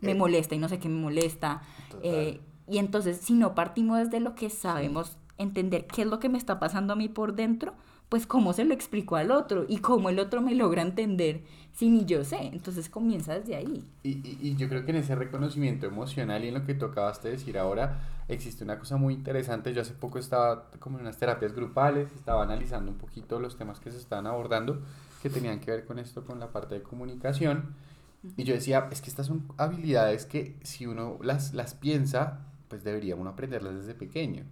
[0.00, 0.14] me eh.
[0.14, 1.62] molesta y no sé qué me molesta.
[2.02, 6.28] Eh, y entonces, si no partimos desde lo que sabemos, entender qué es lo que
[6.28, 7.72] me está pasando a mí por dentro,
[8.08, 11.42] pues cómo se lo explico al otro y cómo el otro me logra entender
[11.72, 12.46] si ni yo sé.
[12.52, 13.84] Entonces comienza desde ahí.
[14.02, 17.58] Y, y, yo creo que en ese reconocimiento emocional y en lo que de decir
[17.58, 19.74] ahora, existe una cosa muy interesante.
[19.74, 23.80] Yo hace poco estaba como en unas terapias grupales, estaba analizando un poquito los temas
[23.80, 24.80] que se estaban abordando
[25.22, 27.74] que tenían que ver con esto, con la parte de comunicación.
[28.36, 32.84] Y yo decía, es que estas son habilidades que si uno las, las piensa, pues
[32.84, 34.44] debería uno aprenderlas desde pequeño.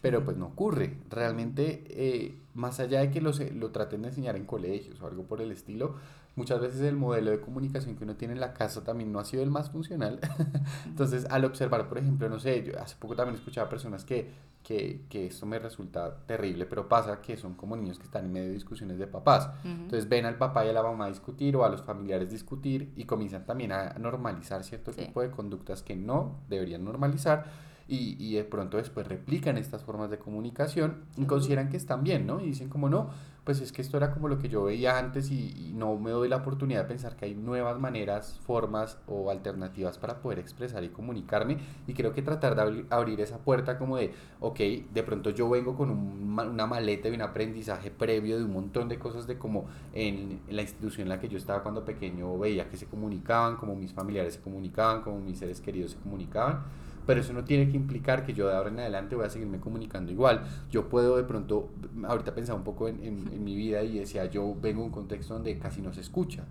[0.00, 0.98] Pero pues no ocurre.
[1.08, 5.24] Realmente, eh, más allá de que lo, lo traten de enseñar en colegios o algo
[5.24, 5.96] por el estilo,
[6.36, 9.24] muchas veces el modelo de comunicación que uno tiene en la casa también no ha
[9.24, 10.20] sido el más funcional.
[10.86, 14.30] Entonces, al observar, por ejemplo, no sé, yo hace poco también escuchaba personas que,
[14.62, 18.32] que, que esto me resulta terrible, pero pasa que son como niños que están en
[18.32, 19.50] medio de discusiones de papás.
[19.64, 23.04] Entonces, ven al papá y a la mamá discutir o a los familiares discutir y
[23.04, 27.44] comienzan también a normalizar cierto tipo de conductas que no deberían normalizar
[27.88, 32.26] y, y, de pronto después replican estas formas de comunicación y consideran que están bien,
[32.26, 32.40] ¿no?
[32.40, 33.10] Y dicen como no,
[33.44, 36.28] pues es que esto era como lo que yo veía antes y, no me doy
[36.28, 40.90] la oportunidad de pensar que hay nuevas maneras, formas o alternativas para poder expresar y
[40.90, 41.58] comunicarme.
[41.88, 44.58] Y creo que tratar de abrir esa puerta como de, ok,
[44.92, 48.98] de pronto yo vengo con una maleta y un aprendizaje previo de un montón de
[48.98, 52.68] cosas de como en, en la institución en la que yo estaba cuando pequeño veía
[52.68, 56.62] que se comunicaban, como mis familiares se comunicaban, como mis seres queridos se comunicaban
[57.06, 59.58] pero eso no tiene que implicar que yo de ahora en adelante voy a seguirme
[59.58, 60.44] comunicando igual.
[60.70, 61.70] Yo puedo de pronto,
[62.04, 65.34] ahorita pensaba un poco en, en, mi vida y decía, yo vengo de un contexto
[65.34, 66.44] donde casi no se escucha,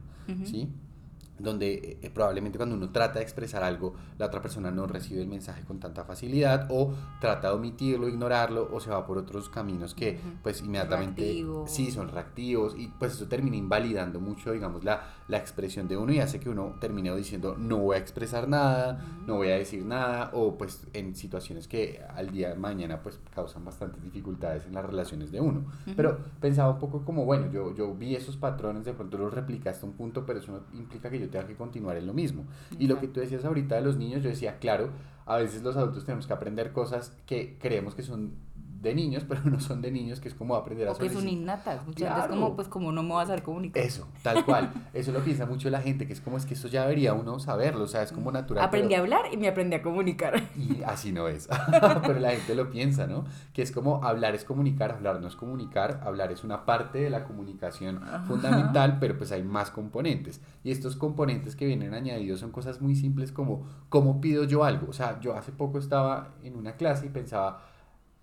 [0.45, 0.69] ¿sí?
[1.41, 5.27] Donde eh, probablemente cuando uno trata de expresar algo, la otra persona no recibe el
[5.27, 9.93] mensaje con tanta facilidad o trata de omitirlo, ignorarlo o se va por otros caminos
[9.93, 15.37] que pues inmediatamente sí son reactivos y pues eso termina invalidando mucho digamos la, la
[15.37, 19.35] expresión de uno y hace que uno termine diciendo no voy a expresar nada, no
[19.35, 23.65] voy a decir nada o pues en situaciones que al día de mañana pues causan
[23.65, 25.65] bastantes dificultades en las relaciones de uno.
[25.95, 29.85] Pero pensaba un poco como bueno, yo, yo vi esos patrones, de pronto los replicaste
[29.85, 32.45] a un punto, pero eso no implica que yo tenga que continuar en lo mismo.
[32.77, 34.89] Y lo que tú decías ahorita de los niños, yo decía, claro,
[35.25, 38.33] a veces los adultos tenemos que aprender cosas que creemos que son
[38.81, 41.27] de niños, pero no son de niños, que es como aprender a o que son
[41.27, 43.83] innatas, muchas como, pues como no me vas a saber comunicar.
[43.83, 46.67] Eso, tal cual, eso lo piensa mucho la gente, que es como, es que eso
[46.67, 48.63] ya debería uno saberlo, o sea, es como natural.
[48.63, 50.41] Aprendí a hablar y me aprendí a comunicar.
[50.55, 51.47] Y así no es,
[52.05, 53.25] pero la gente lo piensa, ¿no?
[53.53, 57.09] Que es como hablar es comunicar, hablar no es comunicar, hablar es una parte de
[57.09, 62.51] la comunicación fundamental, pero pues hay más componentes, y estos componentes que vienen añadidos son
[62.51, 64.87] cosas muy simples como, ¿cómo pido yo algo?
[64.89, 67.61] O sea, yo hace poco estaba en una clase y pensaba,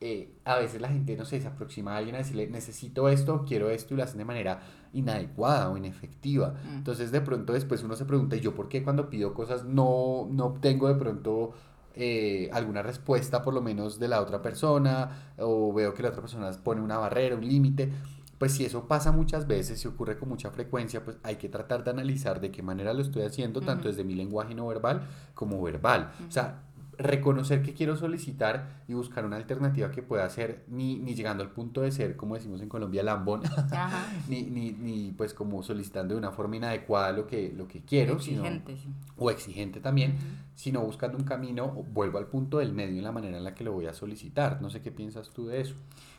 [0.00, 3.44] eh, a veces la gente, no sé, se aproxima a alguien a decirle, necesito esto,
[3.46, 4.60] quiero esto, y lo hacen de manera
[4.92, 6.54] inadecuada o inefectiva.
[6.64, 6.76] Mm.
[6.76, 10.28] Entonces, de pronto después uno se pregunta, ¿y yo por qué cuando pido cosas no,
[10.30, 11.52] no obtengo de pronto
[11.94, 16.20] eh, alguna respuesta, por lo menos de la otra persona, o veo que la otra
[16.20, 17.90] persona pone una barrera, un límite?
[18.38, 21.82] Pues si eso pasa muchas veces, si ocurre con mucha frecuencia, pues hay que tratar
[21.82, 25.60] de analizar de qué manera lo estoy haciendo, tanto desde mi lenguaje no verbal como
[25.60, 26.12] verbal.
[26.28, 26.62] O sea,
[26.98, 31.50] reconocer que quiero solicitar y buscar una alternativa que pueda ser ni, ni llegando al
[31.50, 33.42] punto de ser, como decimos en Colombia, lambón,
[34.28, 38.14] ni, ni, ni, pues como solicitando de una forma inadecuada lo que, lo que quiero,
[38.14, 40.16] exigente, sino, o exigente también,
[40.56, 43.62] sino buscando un camino, vuelvo al punto del medio en la manera en la que
[43.62, 44.60] lo voy a solicitar.
[44.60, 45.76] No sé qué piensas tú de eso.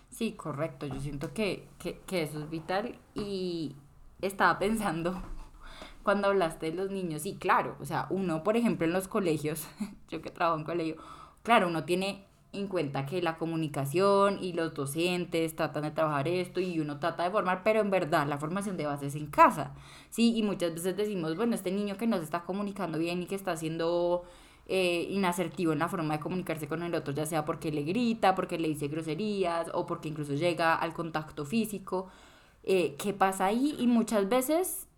[0.10, 0.88] Sí, correcto.
[0.88, 3.76] Yo siento que, que, que eso es vital y
[4.22, 5.22] estaba pensando
[6.10, 9.68] cuando hablaste de los niños, y claro, o sea, uno, por ejemplo, en los colegios,
[10.10, 10.96] yo que trabajo en colegio,
[11.44, 16.62] claro, uno tiene en cuenta que la comunicación y los docentes tratan de trabajar esto
[16.62, 19.76] y uno trata de formar, pero en verdad la formación de base es en casa,
[20.10, 20.36] ¿sí?
[20.36, 23.36] Y muchas veces decimos, bueno, este niño que no se está comunicando bien y que
[23.36, 24.24] está siendo
[24.66, 28.34] eh, inasertivo en la forma de comunicarse con el otro, ya sea porque le grita,
[28.34, 32.08] porque le dice groserías o porque incluso llega al contacto físico,
[32.64, 33.76] eh, ¿qué pasa ahí?
[33.78, 34.89] Y muchas veces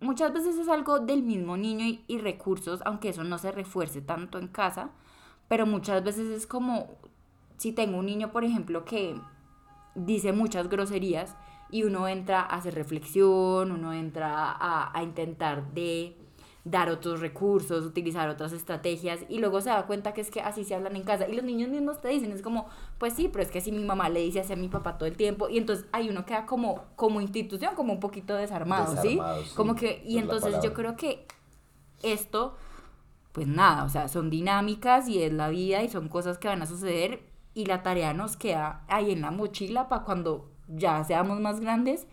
[0.00, 4.38] muchas veces es algo del mismo niño y, recursos, aunque eso no se refuerce tanto
[4.38, 4.90] en casa,
[5.48, 6.88] pero muchas veces es como
[7.56, 9.18] si tengo un niño, por ejemplo, que
[9.94, 11.34] dice muchas groserías
[11.70, 16.16] y uno entra a hacer reflexión, uno entra a, intentar de,
[16.66, 20.64] dar otros recursos, utilizar otras estrategias y luego se da cuenta que es que así
[20.64, 22.66] se hablan en casa y los niños mismos te dicen, es como,
[22.98, 25.08] pues sí, pero es que así mi mamá le dice así a mi papá todo
[25.08, 29.42] el tiempo y entonces ahí uno queda como, como institución, como un poquito desarmado, Desarmado,
[29.42, 29.48] ¿sí?
[29.48, 31.24] sí, Como que, y entonces yo creo que
[32.02, 32.56] esto,
[33.30, 36.62] pues nada, o sea, son dinámicas y es la vida y son cosas que van
[36.62, 37.22] a suceder
[37.54, 42.08] y la tarea nos queda ahí en la mochila para cuando ya seamos más grandes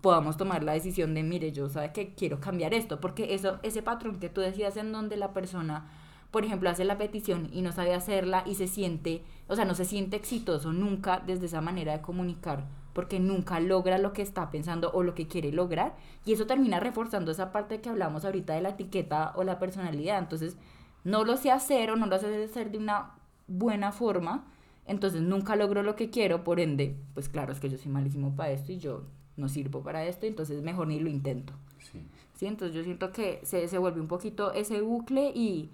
[0.00, 3.82] podamos tomar la decisión de, mire, yo sabe que quiero cambiar esto, porque eso, ese
[3.82, 5.90] patrón que tú decías en donde la persona,
[6.30, 9.74] por ejemplo, hace la petición y no sabe hacerla y se siente, o sea, no
[9.74, 14.50] se siente exitoso nunca desde esa manera de comunicar, porque nunca logra lo que está
[14.50, 18.54] pensando o lo que quiere lograr, y eso termina reforzando esa parte que hablamos ahorita
[18.54, 20.56] de la etiqueta o la personalidad, entonces
[21.04, 23.12] no lo sé hacer o no lo sé hacer de una
[23.48, 24.46] buena forma,
[24.86, 28.34] entonces nunca logro lo que quiero, por ende, pues claro, es que yo soy malísimo
[28.34, 29.04] para esto y yo
[29.40, 31.52] no sirvo para esto, entonces mejor ni lo intento.
[31.78, 32.00] Sí.
[32.34, 32.46] ¿sí?
[32.46, 35.70] Entonces yo siento que se, se vuelve un poquito ese bucle y,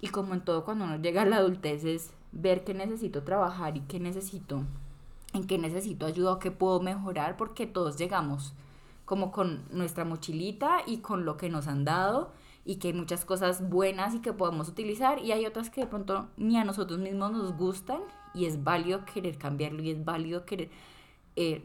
[0.00, 3.76] y como en todo cuando uno llega a la adultez es ver qué necesito trabajar
[3.76, 4.64] y qué necesito,
[5.34, 8.54] en qué necesito ayuda o qué puedo mejorar, porque todos llegamos
[9.04, 12.32] como con nuestra mochilita y con lo que nos han dado
[12.64, 15.86] y que hay muchas cosas buenas y que podemos utilizar y hay otras que de
[15.86, 18.00] pronto ni a nosotros mismos nos gustan
[18.34, 20.70] y es válido querer cambiarlo y es válido querer
[21.36, 21.64] eh,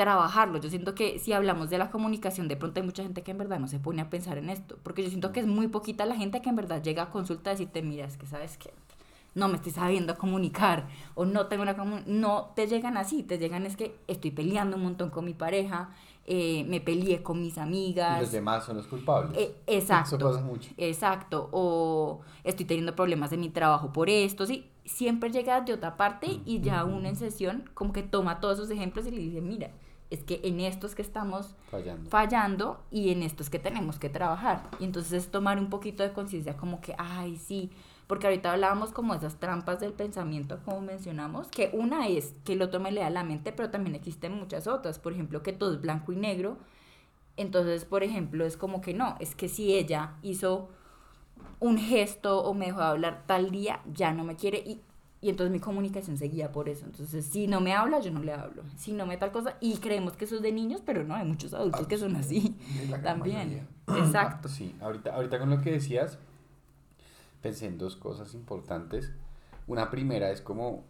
[0.00, 0.56] trabajarlo.
[0.58, 3.36] Yo siento que si hablamos de la comunicación, de pronto hay mucha gente que en
[3.36, 6.06] verdad no se pone a pensar en esto, porque yo siento que es muy poquita
[6.06, 8.72] la gente que en verdad llega a consulta a decirte, mira, es que sabes que
[9.34, 11.74] no me estoy sabiendo comunicar o no tengo una
[12.06, 15.90] no te llegan así, te llegan es que estoy peleando un montón con mi pareja,
[16.24, 18.22] eh, me peleé con mis Y amigas.
[18.22, 19.36] los demás son los culpables.
[19.36, 20.16] Eh, exacto.
[20.16, 20.70] Eso pasa mucho.
[20.78, 25.98] Exacto, o estoy teniendo problemas en mi trabajo por esto, sí, siempre llega de otra
[25.98, 29.42] parte y ya uno en sesión como que toma todos esos ejemplos y le dice,
[29.42, 29.70] mira,
[30.10, 32.10] es que en estos que estamos Fallando.
[32.10, 34.68] fallando y en estos que tenemos que trabajar.
[34.80, 37.70] Y entonces es tomar un poquito de conciencia como que, ay, sí,
[38.06, 42.54] porque ahorita hablábamos como de esas trampas del pensamiento, como mencionamos, que una es que
[42.54, 45.72] el otro me lea la mente, pero también existen muchas otras, por ejemplo, que todo
[45.74, 46.56] es blanco y negro.
[47.36, 50.70] Entonces, por ejemplo, es como que no, es que si ella hizo
[51.60, 54.80] un gesto o me dejó de hablar tal día, ya no me quiere y,
[55.22, 56.86] y entonces mi comunicación seguía por eso.
[56.86, 58.62] Entonces, si no me habla, yo no le hablo.
[58.76, 61.26] Si no me tal cosa, y creemos que eso es de niños, pero no, hay
[61.26, 62.56] muchos adultos que son así
[63.02, 63.66] también.
[63.86, 64.04] mayoría.
[64.06, 64.48] Exacto.
[64.48, 66.18] Sí, ahorita, ahorita con lo que decías,
[67.42, 69.12] pensé en dos cosas importantes.
[69.66, 70.84] Una primera es como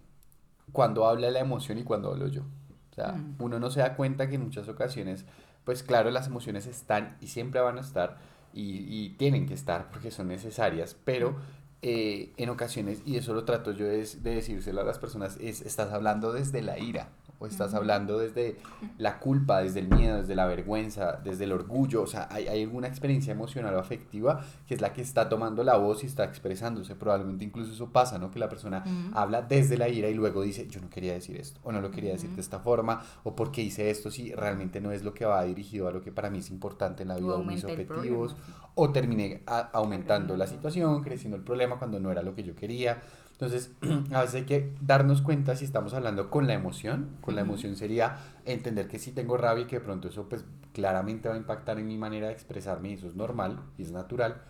[0.72, 2.42] cuando habla la emoción y cuando hablo yo.
[2.90, 3.36] O sea, Mm.
[3.40, 5.24] uno no se da cuenta que en muchas ocasiones,
[5.64, 8.18] pues claro, las emociones están y siempre van a estar
[8.52, 11.36] y, y tienen que estar porque son necesarias, pero
[11.82, 15.62] eh, en ocasiones, y eso lo trato yo de, de decírselo a las personas, es
[15.62, 18.58] estás hablando desde la ira o estás hablando desde
[18.98, 22.62] la culpa, desde el miedo, desde la vergüenza, desde el orgullo, o sea, hay, hay
[22.62, 26.24] alguna experiencia emocional o afectiva que es la que está tomando la voz y está
[26.24, 28.30] expresándose, probablemente incluso eso pasa, ¿no?
[28.30, 31.60] Que la persona habla desde la ira y luego dice, yo no quería decir esto,
[31.64, 34.92] o no lo quería decir de esta forma, o porque hice esto si realmente no
[34.92, 37.34] es lo que va dirigido a lo que para mí es importante en la vida,
[37.34, 38.52] o mis objetivos, problema, sí.
[38.74, 43.00] o terminé aumentando la situación, creciendo el problema cuando no era lo que yo quería.
[43.40, 43.72] Entonces,
[44.12, 47.16] a veces hay que darnos cuenta si estamos hablando con la emoción.
[47.22, 50.44] Con la emoción sería entender que si tengo rabia y que de pronto eso pues
[50.74, 53.92] claramente va a impactar en mi manera de expresarme y eso es normal y es
[53.92, 54.42] natural.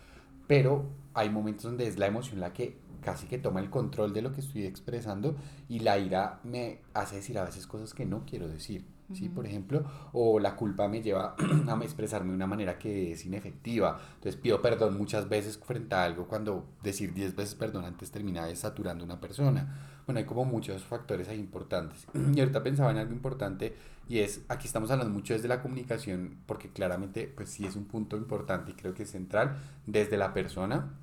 [0.45, 4.21] Pero hay momentos donde es la emoción la que casi que toma el control de
[4.21, 5.35] lo que estoy expresando
[5.69, 8.85] y la ira me hace decir a veces cosas que no quiero decir.
[9.13, 9.29] ¿Sí?
[9.29, 11.35] Por ejemplo, o la culpa me lleva
[11.67, 13.99] a expresarme de una manera que es inefectiva.
[14.15, 18.45] Entonces pido perdón muchas veces frente a algo cuando decir 10 veces perdón antes termina
[18.45, 20.01] desaturando a una persona.
[20.05, 22.07] Bueno, hay como muchos factores ahí importantes.
[22.35, 23.75] Y ahorita pensaba en algo importante
[24.07, 27.85] y es, aquí estamos hablando mucho desde la comunicación porque claramente pues sí es un
[27.85, 30.93] punto importante y creo que es central desde la persona.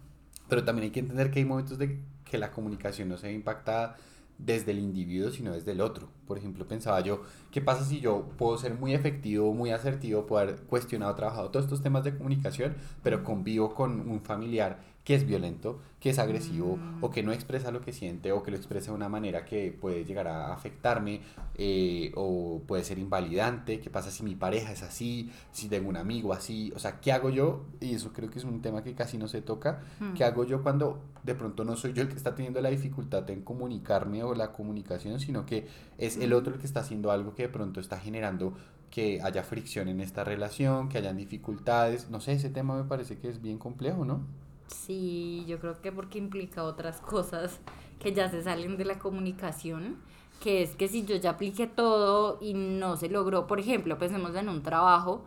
[0.49, 3.33] Pero también hay que entender que hay momentos de que la comunicación no se ve
[3.35, 3.97] impactada
[4.38, 6.09] desde el individuo, sino desde el otro.
[6.27, 10.42] Por ejemplo, pensaba yo, ¿qué pasa si yo puedo ser muy efectivo, muy asertivo, puedo
[10.42, 15.27] haber cuestionado, trabajado todos estos temas de comunicación, pero convivo con un familiar que es
[15.27, 17.03] violento, que es agresivo, Mm.
[17.03, 19.73] o que no expresa lo que siente, o que lo expresa de una manera que
[19.73, 21.23] puede llegar a afectarme,
[21.57, 23.81] eh, o puede ser invalidante?
[23.81, 26.71] ¿Qué pasa si mi pareja es así, si tengo un amigo así?
[26.77, 27.64] O sea, ¿qué hago yo?
[27.81, 29.81] Y eso creo que es un tema que casi no se toca.
[29.99, 30.12] Hmm.
[30.12, 33.31] ¿Qué hago yo cuando de pronto no soy yo el que está teniendo la dificultad
[33.31, 37.35] en comunicarme o la comunicación, sino que es el otro el que está haciendo algo
[37.35, 38.53] que de pronto está generando
[38.90, 42.11] que haya fricción en esta relación, que hayan dificultades?
[42.11, 44.21] No sé, ese tema me parece que es bien complejo, ¿no?
[44.68, 47.60] Sí, yo creo que porque implica otras cosas
[48.00, 49.96] que ya se salen de la comunicación,
[50.40, 54.35] que es que si yo ya apliqué todo y no se logró, por ejemplo, pensemos
[54.37, 55.25] en un trabajo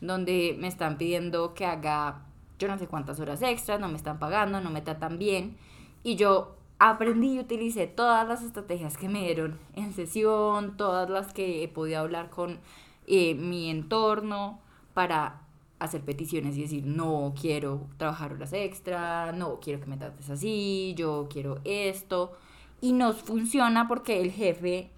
[0.00, 2.22] donde me están pidiendo que haga
[2.58, 5.56] yo no sé cuántas horas extras, no me están pagando, no me tratan bien,
[6.02, 11.32] y yo aprendí y utilicé todas las estrategias que me dieron en sesión, todas las
[11.32, 12.60] que he podido hablar con
[13.06, 14.60] eh, mi entorno
[14.92, 15.42] para
[15.78, 20.94] hacer peticiones y decir, no quiero trabajar horas extra, no quiero que me trates así,
[20.96, 22.32] yo quiero esto.
[22.80, 24.90] Y nos funciona porque el jefe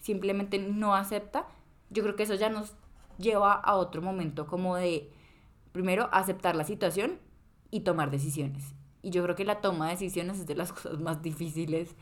[0.00, 1.46] simplemente no acepta.
[1.90, 2.74] Yo creo que eso ya nos
[3.18, 5.10] lleva a otro momento como de,
[5.72, 7.18] primero, aceptar la situación
[7.70, 8.74] y tomar decisiones.
[9.02, 11.94] Y yo creo que la toma de decisiones es de las cosas más difíciles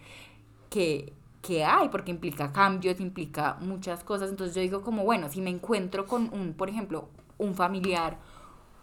[0.70, 4.30] que, que hay, porque implica cambios, implica muchas cosas.
[4.30, 7.08] Entonces yo digo como, bueno, si me encuentro con un, por ejemplo,
[7.38, 8.18] un familiar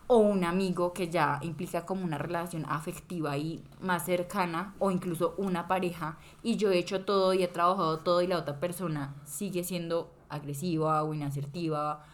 [0.07, 5.33] o un amigo que ya implica como una relación afectiva y más cercana o incluso
[5.37, 9.15] una pareja y yo he hecho todo y he trabajado todo y la otra persona
[9.25, 12.05] sigue siendo agresiva o inasertiva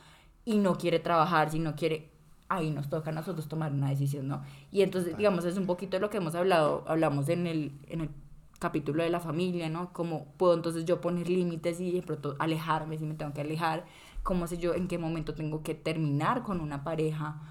[0.45, 2.09] y no quiere trabajar, si no quiere,
[2.47, 4.41] ahí nos toca a nosotros tomar una decisión, ¿no?
[4.71, 8.01] Y entonces, digamos, es un poquito de lo que hemos hablado, hablamos en el, en
[8.01, 8.09] el
[8.59, 9.93] capítulo de la familia, ¿no?
[9.93, 13.85] Cómo puedo entonces yo poner límites y de pronto alejarme si me tengo que alejar,
[14.23, 17.41] cómo sé yo en qué momento tengo que terminar con una pareja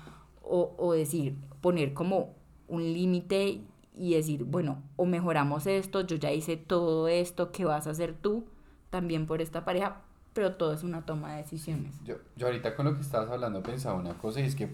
[0.42, 2.34] o, o decir, poner como
[2.68, 3.62] un límite
[3.96, 8.14] y decir, bueno, o mejoramos esto, yo ya hice todo esto, ¿qué vas a hacer
[8.14, 8.46] tú
[8.90, 10.02] también por esta pareja?
[10.32, 11.94] Pero todo es una toma de decisiones.
[12.04, 14.70] Yo, yo ahorita con lo que estabas hablando pensaba una cosa y es que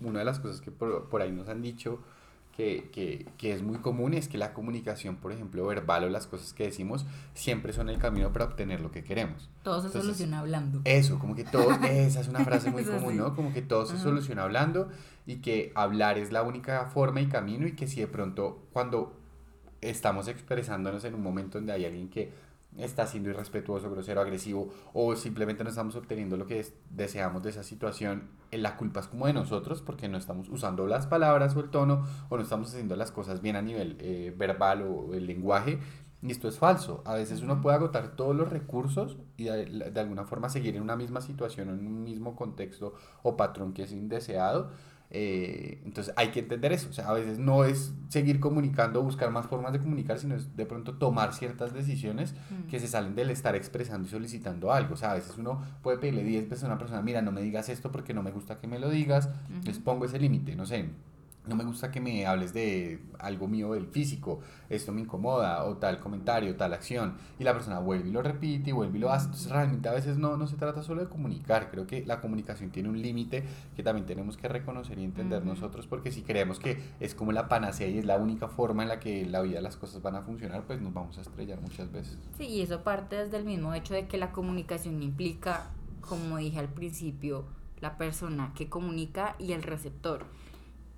[0.00, 2.00] una de las cosas que por, por ahí nos han dicho
[2.56, 6.26] que, que, que, es muy común es que la comunicación, por ejemplo, verbal o las
[6.26, 7.04] cosas que decimos,
[7.34, 9.50] siempre son el camino para obtener lo que queremos.
[9.62, 10.80] Todo se Entonces, soluciona hablando.
[10.84, 13.18] Eso, como que todo, esa es una frase muy común, sí.
[13.18, 13.36] ¿no?
[13.36, 14.04] Como que todo se Ajá.
[14.04, 14.88] soluciona hablando
[15.26, 19.14] y que hablar es la única forma y camino y que si de pronto cuando
[19.82, 22.32] estamos expresándonos en un momento donde hay alguien que
[22.78, 27.50] está siendo irrespetuoso, grosero, agresivo o simplemente no estamos obteniendo lo que es- deseamos de
[27.50, 31.56] esa situación, eh, la culpa es como de nosotros porque no estamos usando las palabras
[31.56, 35.14] o el tono o no estamos haciendo las cosas bien a nivel eh, verbal o
[35.14, 35.78] el lenguaje.
[36.22, 37.02] Y esto es falso.
[37.04, 40.82] A veces uno puede agotar todos los recursos y de, de alguna forma seguir en
[40.82, 44.70] una misma situación en un mismo contexto o patrón que es indeseado.
[45.10, 46.88] Eh, entonces hay que entender eso.
[46.90, 50.34] O sea, a veces no es seguir comunicando o buscar más formas de comunicar, sino
[50.34, 52.68] es de pronto tomar ciertas decisiones Mm.
[52.68, 54.94] que se salen del estar expresando y solicitando algo.
[54.94, 57.40] O sea, a veces uno puede pedirle 10 veces a una persona, mira, no me
[57.40, 59.28] digas esto porque no me gusta que me lo digas.
[59.64, 60.86] Les pongo ese límite, no sé.
[61.46, 65.76] No me gusta que me hables de algo mío del físico, esto me incomoda, o
[65.76, 69.12] tal comentario, tal acción, y la persona vuelve y lo repite y vuelve y lo
[69.12, 69.26] hace.
[69.26, 72.70] Entonces, realmente a veces no, no se trata solo de comunicar, creo que la comunicación
[72.70, 73.44] tiene un límite
[73.76, 77.48] que también tenemos que reconocer y entender nosotros, porque si creemos que es como la
[77.48, 80.22] panacea y es la única forma en la que la vida las cosas van a
[80.22, 82.18] funcionar, pues nos vamos a estrellar muchas veces.
[82.36, 85.70] Sí, y eso parte desde el mismo hecho de que la comunicación implica,
[86.00, 87.44] como dije al principio,
[87.80, 90.26] la persona que comunica y el receptor.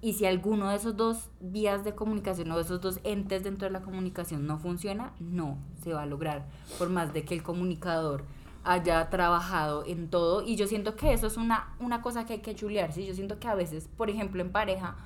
[0.01, 3.67] Y si alguno de esos dos vías de comunicación o de esos dos entes dentro
[3.67, 6.47] de la comunicación no funciona, no se va a lograr,
[6.79, 8.25] por más de que el comunicador
[8.63, 10.43] haya trabajado en todo.
[10.43, 13.07] Y yo siento que eso es una, una cosa que hay que chulear, ¿sí?
[13.07, 14.97] Yo siento que a veces, por ejemplo, en pareja,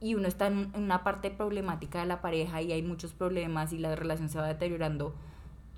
[0.00, 3.78] y uno está en una parte problemática de la pareja y hay muchos problemas y
[3.78, 5.14] la relación se va deteriorando,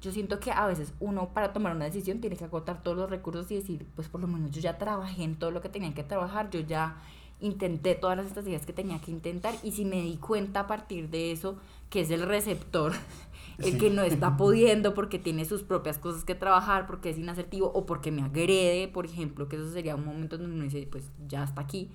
[0.00, 3.10] yo siento que a veces uno para tomar una decisión tiene que agotar todos los
[3.10, 5.92] recursos y decir, pues por lo menos yo ya trabajé en todo lo que tenía
[5.94, 6.96] que trabajar, yo ya
[7.40, 11.08] intenté todas las estrategias que tenía que intentar y si me di cuenta a partir
[11.10, 11.56] de eso
[11.88, 12.92] que es el receptor
[13.58, 13.78] el Sí.
[13.78, 17.84] que no está pudiendo porque tiene sus propias cosas que trabajar, porque es inasertivo o
[17.86, 21.42] porque me agrede, por ejemplo, que eso sería un momento donde uno dice, pues ya
[21.42, 21.90] hasta aquí,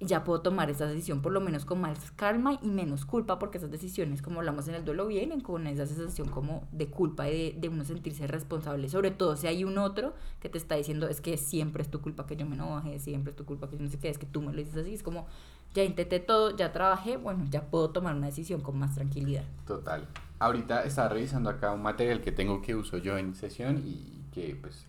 [0.00, 3.58] ya puedo tomar esa decisión por lo menos con más calma y menos culpa, porque
[3.58, 7.52] esas decisiones, como hablamos en el duelo, vienen con esa sensación como de culpa y
[7.52, 11.08] de, de uno sentirse responsable, sobre todo si hay un otro que te está diciendo,
[11.08, 13.76] es que siempre es tu culpa que yo me enoje, siempre es tu culpa que
[13.76, 15.26] yo no sé qué, es que tú me lo dices así, es como,
[15.74, 19.44] ya intenté todo, ya trabajé, bueno, ya puedo tomar una decisión con más tranquilidad.
[19.66, 20.06] Total.
[20.38, 24.56] Ahorita estaba revisando acá un material que tengo que uso yo en sesión y que
[24.60, 24.86] pues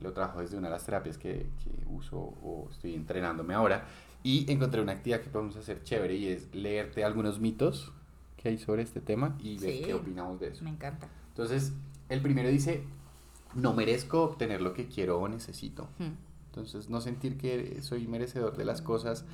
[0.00, 3.86] lo trajo desde una de las terapias que, que uso o estoy entrenándome ahora
[4.22, 7.92] y encontré una actividad que podemos hacer chévere y es leerte algunos mitos
[8.36, 9.82] que hay sobre este tema y ver Sí.
[9.84, 10.64] qué opinamos de eso.
[10.64, 11.08] Me encanta.
[11.28, 11.72] Entonces,
[12.08, 12.82] el primero dice,
[13.54, 15.88] no merezco obtener lo que quiero o necesito.
[15.98, 16.12] Hmm.
[16.46, 19.24] Entonces, no sentir que soy merecedor de las cosas,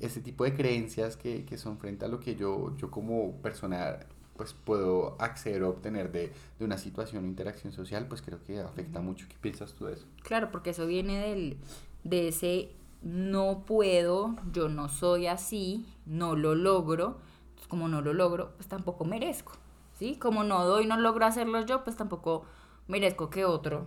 [0.00, 3.98] ese tipo de creencias que, que son frente a lo que yo, yo como persona
[4.36, 8.60] pues puedo acceder o obtener de, de una situación o interacción social, pues creo que
[8.60, 9.26] afecta mucho.
[9.28, 10.06] ¿Qué piensas tú de eso?
[10.22, 11.56] Claro, porque eso viene del,
[12.04, 12.70] de ese
[13.02, 17.18] no puedo, yo no soy así, no lo logro.
[17.48, 19.52] Entonces, como no lo logro, pues tampoco merezco.
[19.92, 20.16] ¿sí?
[20.16, 22.44] Como no doy, no logro hacerlo yo, pues tampoco
[22.88, 23.86] merezco que otro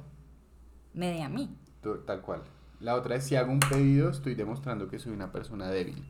[0.93, 1.55] me dé a mí.
[2.05, 2.41] Tal cual.
[2.79, 6.05] La otra es si hago un pedido, estoy demostrando que soy una persona débil.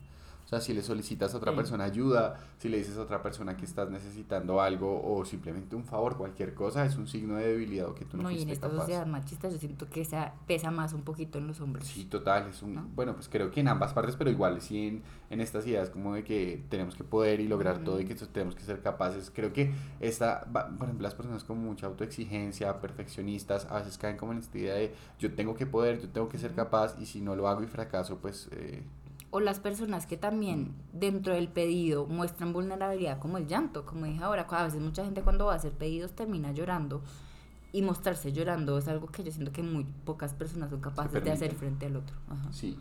[0.45, 3.57] O sea, si le solicitas a otra persona ayuda, si le dices a otra persona
[3.57, 7.87] que estás necesitando algo o simplemente un favor, cualquier cosa, es un signo de debilidad
[7.89, 10.69] o que tú no, no y en esta sociedad machista yo siento que esa pesa
[10.69, 11.87] más un poquito en los hombres.
[11.87, 12.95] Sí, total, es un...
[12.95, 16.13] Bueno, pues creo que en ambas partes, pero igual sí en, en estas ideas como
[16.13, 19.31] de que tenemos que poder y lograr todo y que tenemos que ser capaces.
[19.33, 24.31] Creo que esta, por ejemplo, las personas con mucha autoexigencia, perfeccionistas, a veces caen como
[24.33, 27.21] en esta idea de yo tengo que poder, yo tengo que ser capaz y si
[27.21, 28.47] no lo hago y fracaso, pues...
[28.51, 28.83] Eh,
[29.31, 34.23] o las personas que también dentro del pedido muestran vulnerabilidad como el llanto, como dije
[34.23, 37.01] ahora, a veces mucha gente cuando va a hacer pedidos termina llorando
[37.71, 41.31] y mostrarse llorando es algo que yo siento que muy pocas personas son capaces de
[41.31, 42.15] hacer frente al otro.
[42.51, 42.79] Sí.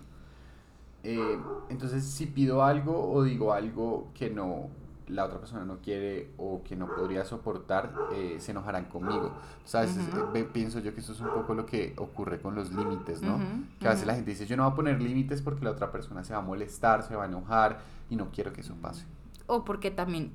[1.03, 1.39] Eh,
[1.69, 4.71] entonces, si pido algo o digo algo que no
[5.09, 9.33] la otra persona no quiere o que no podría soportar, eh, se enojarán conmigo.
[9.65, 9.97] ¿Sabes?
[10.35, 13.39] Eh, pienso yo que eso es un poco lo que ocurre con los límites, ¿no?
[13.79, 15.91] Que a veces la gente dice, yo no voy a poner límites porque la otra
[15.91, 19.05] persona se va a molestar, se va a enojar y no quiero que eso pase.
[19.47, 20.33] O porque también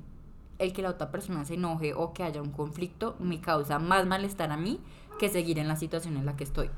[0.58, 4.06] el que la otra persona se enoje o que haya un conflicto me causa más
[4.06, 4.80] malestar a mí
[5.18, 6.70] que seguir en la situación en la que estoy.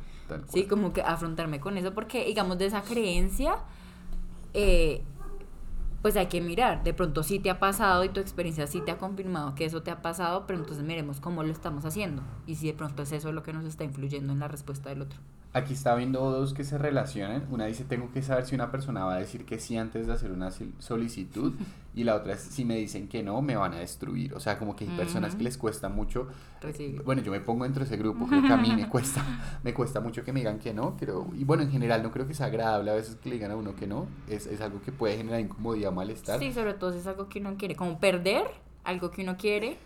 [0.48, 3.56] Sí, como que afrontarme con eso porque, digamos, de esa creencia...
[4.54, 5.02] Eh,
[6.02, 6.82] pues hay que mirar.
[6.82, 9.82] De pronto sí te ha pasado y tu experiencia sí te ha confirmado que eso
[9.82, 13.12] te ha pasado, pero entonces miremos cómo lo estamos haciendo y si de pronto es
[13.12, 15.20] eso lo que nos está influyendo en la respuesta del otro.
[15.54, 17.46] Aquí está viendo dos que se relacionan.
[17.50, 20.14] Una dice, tengo que saber si una persona va a decir que sí antes de
[20.14, 21.52] hacer una solicitud.
[21.94, 24.32] y la otra es, si me dicen que no, me van a destruir.
[24.34, 26.26] O sea, como que hay personas que les cuesta mucho.
[26.62, 27.02] Recibir.
[27.02, 28.26] Bueno, yo me pongo dentro de ese grupo.
[28.26, 29.22] Creo que a mí me cuesta,
[29.62, 30.96] me cuesta mucho que me digan que no.
[30.96, 33.50] Creo, y bueno, en general no creo que sea agradable a veces que le digan
[33.50, 34.06] a uno que no.
[34.28, 36.38] Es, es algo que puede generar incomodidad, malestar.
[36.38, 37.76] Sí, sobre todo si es algo que uno quiere.
[37.76, 38.44] Como perder
[38.84, 39.76] algo que uno quiere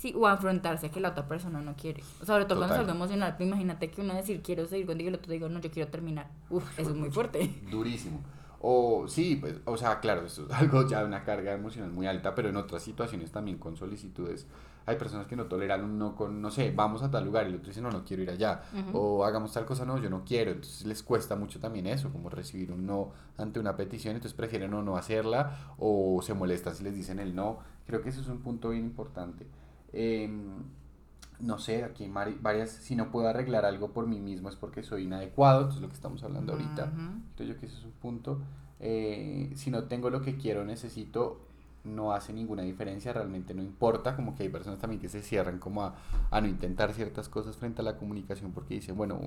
[0.00, 2.02] Sí, o afrontarse a que la otra persona no quiere.
[2.24, 3.36] Sobre todo cuando es algo emocional.
[3.36, 5.90] Pues imagínate que uno decir quiero seguir contigo y el otro digo no, yo quiero
[5.90, 6.30] terminar.
[6.48, 7.60] Uf, eso es muy fuerte.
[7.70, 8.22] Durísimo.
[8.62, 12.06] O sí, pues, o sea, claro, eso es algo ya de una carga emocional muy
[12.06, 14.46] alta, pero en otras situaciones también con solicitudes
[14.86, 17.50] hay personas que no toleran un no con, no sé, vamos a tal lugar y
[17.50, 18.62] el otro dice, no, no quiero ir allá.
[18.92, 20.50] O hagamos tal cosa, no, yo no quiero.
[20.50, 24.74] Entonces les cuesta mucho también eso, como recibir un no ante una petición, entonces prefieren
[24.74, 27.58] o no hacerla o se molestan si les dicen el no.
[27.86, 29.46] Creo que eso es un punto bien importante.
[29.92, 30.62] Em,
[31.40, 34.82] no sé, aquí hay varias, si no puedo arreglar algo por mí mismo es porque
[34.82, 38.40] soy inadecuado, entonces lo que estamos hablando ahorita, entonces yo que ese es un punto,
[38.78, 41.40] eh, si no tengo lo que quiero, necesito,
[41.82, 45.58] no hace ninguna diferencia, realmente no importa, como que hay personas también que se cierran
[45.58, 45.94] como a,
[46.30, 49.18] a no intentar ciertas cosas frente a la comunicación porque dicen, bueno,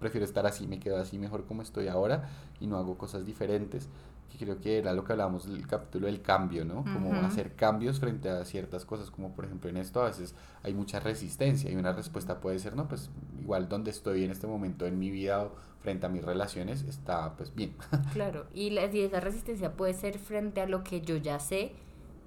[0.00, 3.88] prefiero estar así, me quedo así mejor como estoy ahora y no hago cosas diferentes
[4.30, 6.84] que creo que era lo que hablábamos del capítulo del cambio, ¿no?
[6.84, 10.72] Como hacer cambios frente a ciertas cosas, como por ejemplo en esto a veces hay
[10.72, 13.10] mucha resistencia y una respuesta puede ser, no, pues
[13.40, 15.52] igual donde estoy en este momento en mi vida o
[15.82, 17.74] frente a mis relaciones está pues bien.
[18.12, 21.72] Claro, y, la, y esa resistencia puede ser frente a lo que yo ya sé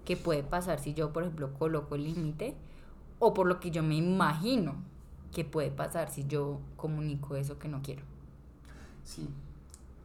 [0.05, 2.55] que puede pasar si yo, por ejemplo, coloco el límite
[3.19, 4.75] o por lo que yo me imagino
[5.31, 8.03] que puede pasar si yo comunico eso que no quiero.
[9.03, 9.29] Sí.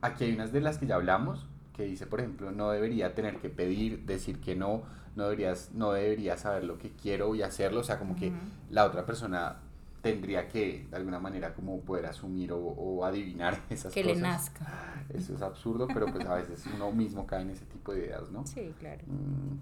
[0.00, 1.46] Aquí hay unas de las que ya hablamos,
[1.78, 4.82] que dice, por ejemplo, no debería tener que pedir, decir que no,
[5.14, 8.32] no deberías, no debería saber lo que quiero y hacerlo, o sea, como que
[8.68, 9.58] la otra persona
[10.02, 13.94] tendría que de alguna manera como poder asumir o, adivinar esas cosas.
[13.94, 15.04] Que le nazca.
[15.14, 18.28] Eso es absurdo, pero pues a veces uno mismo cae en ese tipo de ideas,
[18.32, 18.44] ¿no?
[18.44, 19.04] Sí, claro.
[19.06, 19.58] Mm,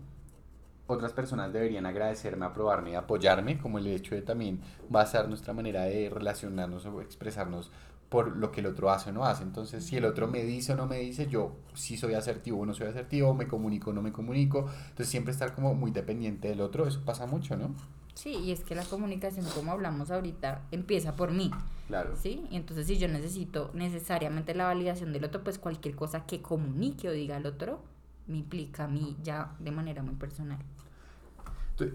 [0.87, 5.83] otras personas deberían agradecerme, aprobarme y apoyarme, como el hecho de también basar nuestra manera
[5.83, 7.71] de relacionarnos o expresarnos
[8.09, 9.43] por lo que el otro hace o no hace.
[9.43, 12.67] Entonces, si el otro me dice o no me dice, yo sí soy asertivo o
[12.67, 14.71] no soy asertivo, me comunico o no me comunico.
[14.89, 17.75] Entonces, siempre estar como muy dependiente del otro, eso pasa mucho, ¿no?
[18.15, 21.51] Sí, y es que la comunicación, como hablamos ahorita, empieza por mí.
[21.89, 22.17] Claro.
[22.17, 22.47] ¿Sí?
[22.51, 27.09] Y entonces, si yo necesito necesariamente la validación del otro, pues cualquier cosa que comunique
[27.09, 27.81] o diga al otro,
[28.27, 30.59] me implica a mí ya de manera muy personal.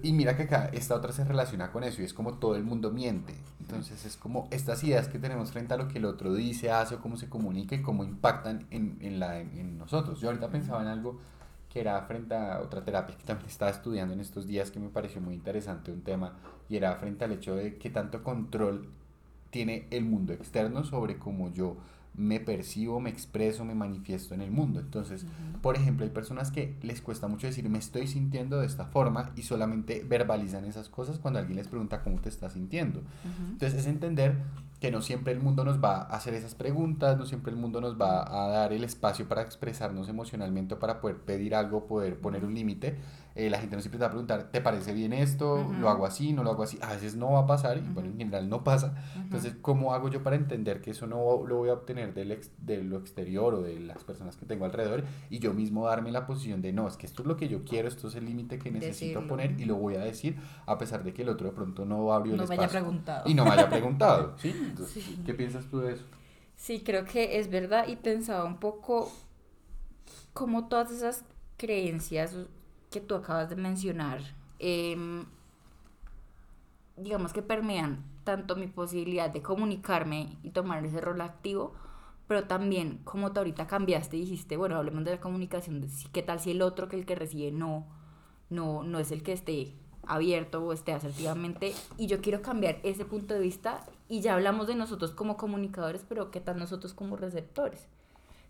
[0.03, 2.63] Y mira que acá esta otra se relaciona con eso y es como todo el
[2.63, 3.33] mundo miente.
[3.71, 6.95] Entonces es como estas ideas que tenemos frente a lo que el otro dice, hace
[6.95, 10.19] o cómo se comunica y cómo impactan en, en, la, en nosotros.
[10.19, 11.19] Yo ahorita pensaba en algo
[11.69, 14.89] que era frente a otra terapia que también estaba estudiando en estos días que me
[14.89, 16.33] pareció muy interesante un tema
[16.67, 18.89] y era frente al hecho de qué tanto control
[19.51, 21.77] tiene el mundo externo sobre cómo yo
[22.13, 24.79] me percibo, me expreso, me manifiesto en el mundo.
[24.79, 25.25] Entonces,
[25.61, 29.31] por ejemplo, hay personas que les cuesta mucho decir me estoy sintiendo de esta forma
[29.35, 33.01] y solamente verbalizan esas cosas cuando alguien les pregunta cómo te estás sintiendo.
[33.51, 34.35] Entonces, es entender
[34.81, 37.81] que no siempre el mundo nos va a hacer esas preguntas, no siempre el mundo
[37.81, 42.19] nos va a dar el espacio para expresarnos emocionalmente o para poder pedir algo, poder
[42.19, 42.97] poner un límite.
[43.33, 45.65] Eh, la gente no siempre te va a preguntar, ¿te parece bien esto?
[45.79, 46.33] ¿Lo hago así?
[46.33, 46.77] ¿No lo hago así?
[46.81, 48.93] A veces no va a pasar y bueno, en general no pasa.
[49.15, 52.83] Entonces, ¿cómo hago yo para entender que eso no lo voy a obtener del de
[52.83, 56.61] lo exterior o de las personas que tengo alrededor y yo mismo darme la posición
[56.61, 58.69] de no, es que esto es lo que yo quiero, esto es el límite que
[58.71, 61.85] necesito poner y lo voy a decir a pesar de que el otro de pronto
[61.85, 62.69] no abrió el espacio.
[62.69, 63.29] preguntado.
[63.29, 64.53] Y no me haya preguntado, ¿sí?
[65.25, 66.03] ¿qué piensas tú de eso?
[66.55, 69.11] Sí, creo que es verdad y pensaba un poco
[70.33, 71.23] como todas esas
[71.57, 72.35] creencias
[72.91, 74.21] que tú acabas de mencionar,
[74.59, 75.25] em,
[76.97, 81.73] digamos que permean tanto mi posibilidad de comunicarme y tomar ese rol activo,
[82.27, 86.21] pero también como tú ahorita cambiaste y dijiste, bueno, hablemos de la comunicación, de qué
[86.21, 87.87] tal si el otro que el que recibe no,
[88.49, 89.73] no, no es el que esté
[90.05, 94.67] abierto o esté asertivamente y yo quiero cambiar ese punto de vista y ya hablamos
[94.67, 97.87] de nosotros como comunicadores, pero qué tal nosotros como receptores,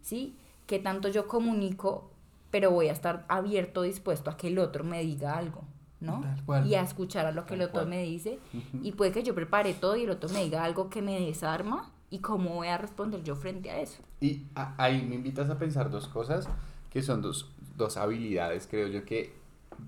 [0.02, 0.36] ¿sí?
[0.68, 2.11] ¿Qué tanto yo comunico
[2.52, 5.64] pero voy a estar abierto, dispuesto a que el otro me diga algo,
[6.02, 6.24] ¿no?
[6.66, 8.40] Y a escuchar a lo que el otro me dice.
[8.84, 11.92] Y puede que yo prepare todo y el otro me diga algo que me desarma
[12.10, 14.04] y cómo voy a responder yo frente a eso.
[14.20, 16.48] Y ahí me invitas a pensar dos cosas
[16.90, 19.34] que son dos, dos habilidades, creo yo, que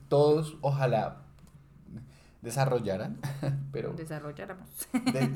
[0.08, 1.24] todos ojalá
[2.42, 3.20] desarrollaran,
[3.72, 3.94] pero...
[3.94, 4.70] Desarrolláramos.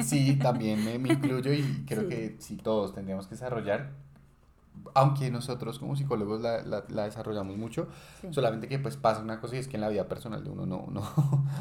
[0.05, 3.91] sí, también me, me, incluyo y creo que sí, todos tendríamos que desarrollar
[4.93, 7.87] aunque nosotros como psicólogos la, la, desarrollamos mucho,
[8.31, 10.65] solamente que pues pasa una cosa y es que en la vida personal de uno
[10.65, 10.87] no...
[10.89, 11.03] no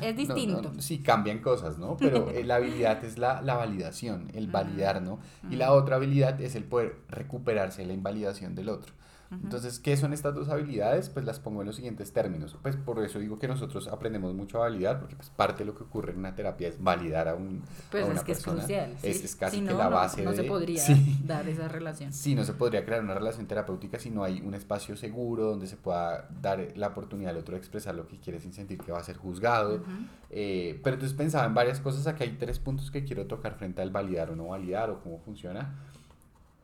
[0.00, 0.72] es distinto.
[0.78, 1.96] sí, cambian cosas, ¿no?
[1.96, 5.18] Pero eh, la habilidad es la, la validación, el validar, ¿no?
[5.50, 8.92] Y la otra habilidad es el poder recuperarse la invalidación del otro.
[9.30, 11.08] Entonces, ¿qué son estas dos habilidades?
[11.08, 12.56] Pues las pongo en los siguientes términos.
[12.62, 15.74] Pues por eso digo que nosotros aprendemos mucho a validar, porque pues parte de lo
[15.74, 18.58] que ocurre en una terapia es validar a, un, pues a una es que persona.
[18.58, 18.96] Es crucial.
[19.02, 20.82] Es, casi que la base no, no se podría
[21.24, 22.12] dar esa relación.
[22.12, 25.66] Sí, no se podría crear una relación terapéutica si no hay un espacio seguro donde
[25.66, 28.92] se pueda dar la oportunidad al otro de expresar lo que quiere sin sentir que
[28.92, 29.82] va a ser juzgado.
[30.30, 32.06] Eh, pero entonces pensaba en varias cosas.
[32.06, 35.18] Aquí hay tres puntos que quiero tocar frente al validar o no validar o cómo
[35.18, 35.74] funciona.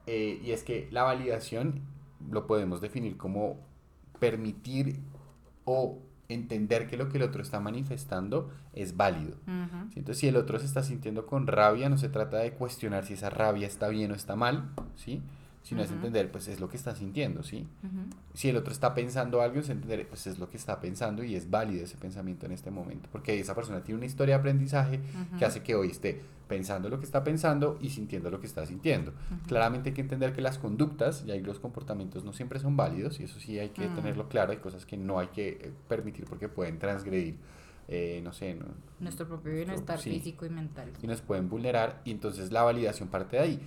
[0.06, 1.80] Eh, y es que la validación
[2.30, 3.58] lo podemos definir como
[4.18, 5.00] permitir
[5.64, 5.98] o
[6.28, 9.36] entender que lo que el otro está manifestando es válido.
[9.94, 13.14] Entonces, si el otro se está sintiendo con rabia, no se trata de cuestionar si
[13.14, 15.22] esa rabia está bien o está mal, ¿sí?
[15.62, 17.66] Sino es entender, pues es lo que está sintiendo, ¿sí?
[18.34, 21.36] Si el otro está pensando algo, es entender, pues es lo que está pensando y
[21.36, 25.00] es válido ese pensamiento en este momento, porque esa persona tiene una historia de aprendizaje
[25.38, 28.66] que hace que hoy esté pensando lo que está pensando y sintiendo lo que está
[28.66, 29.12] sintiendo.
[29.46, 33.20] Claramente hay que entender que las conductas y ahí los comportamientos no siempre son válidos
[33.20, 33.94] y eso sí hay que mm.
[33.94, 37.36] tenerlo claro, hay cosas que no hay que eh, permitir porque pueden transgredir
[37.88, 38.56] eh, no sé,
[39.00, 40.92] nuestro propio bienestar físico y mental.
[41.02, 43.60] Y nos pueden vulnerar y entonces la validación parte de ahí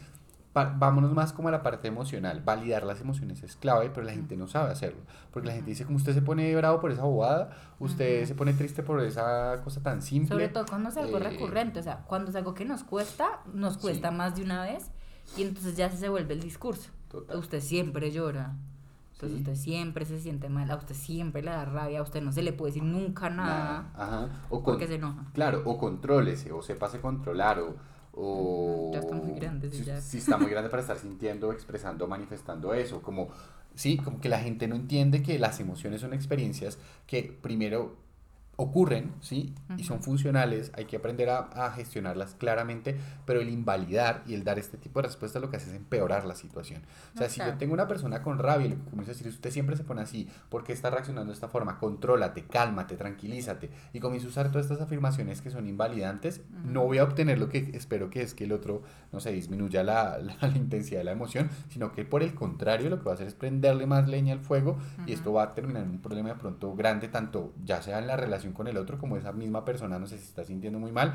[0.56, 2.42] vámonos más como a la parte emocional.
[2.44, 5.02] Validar las emociones es clave, pero la gente no sabe hacerlo.
[5.32, 7.50] Porque la gente dice, como usted se pone bravo por esa bobada,
[7.80, 10.30] usted se pone triste por esa cosa tan simple.
[10.30, 13.42] Sobre todo cuando es algo eh, recurrente, o sea, cuando es algo que nos cuesta,
[13.54, 14.92] nos cuesta más de una vez
[15.38, 16.90] y entonces ya se vuelve el discurso.
[17.34, 18.56] Usted siempre llora.
[19.14, 22.34] Entonces usted siempre se siente mal, a usted siempre le da rabia, a usted no
[22.34, 24.28] se le puede decir nunca nada, Ajá.
[24.50, 25.28] O porque se enoja.
[25.34, 27.76] Claro, o contrólese, o se pase a controlar, o
[28.16, 30.00] o ya está muy grande, ya.
[30.02, 33.30] sí, está muy grande para estar sintiendo, expresando, manifestando eso, como
[33.76, 37.98] sí, como que la gente no entiende que las emociones son experiencias que primero
[38.58, 39.54] ocurren, ¿sí?
[39.78, 42.96] Y son funcionales, hay que aprender a, a, gestionarlas claramente,
[43.26, 46.26] pero el invalidar y el dar este tipo de respuesta lo que hace es empeorar
[46.26, 46.84] la situación.
[47.14, 49.52] O sea, si yo tengo una persona con rabia y le comienzo a decir, usted
[49.52, 51.80] siempre se pone así, ¿por qué está reaccionando de esta forma?
[51.80, 57.00] Contrólate, cálmate, tranquilízate, y comienzo a usar todas estas afirmaciones que son invalidantes, no voy
[57.00, 60.48] a obtener lo que espero que es que el otro, no se disminuya la, la,
[60.56, 63.36] intensidad de la emoción, sino que por el contrario lo que va a hacer es
[63.36, 66.74] prenderle más leña al fuego y esto va a terminar en un problema de pronto
[66.76, 70.08] grande, tanto ya sea en la relación con el otro, como esa misma persona no
[70.08, 71.14] sé si está sintiendo muy mal,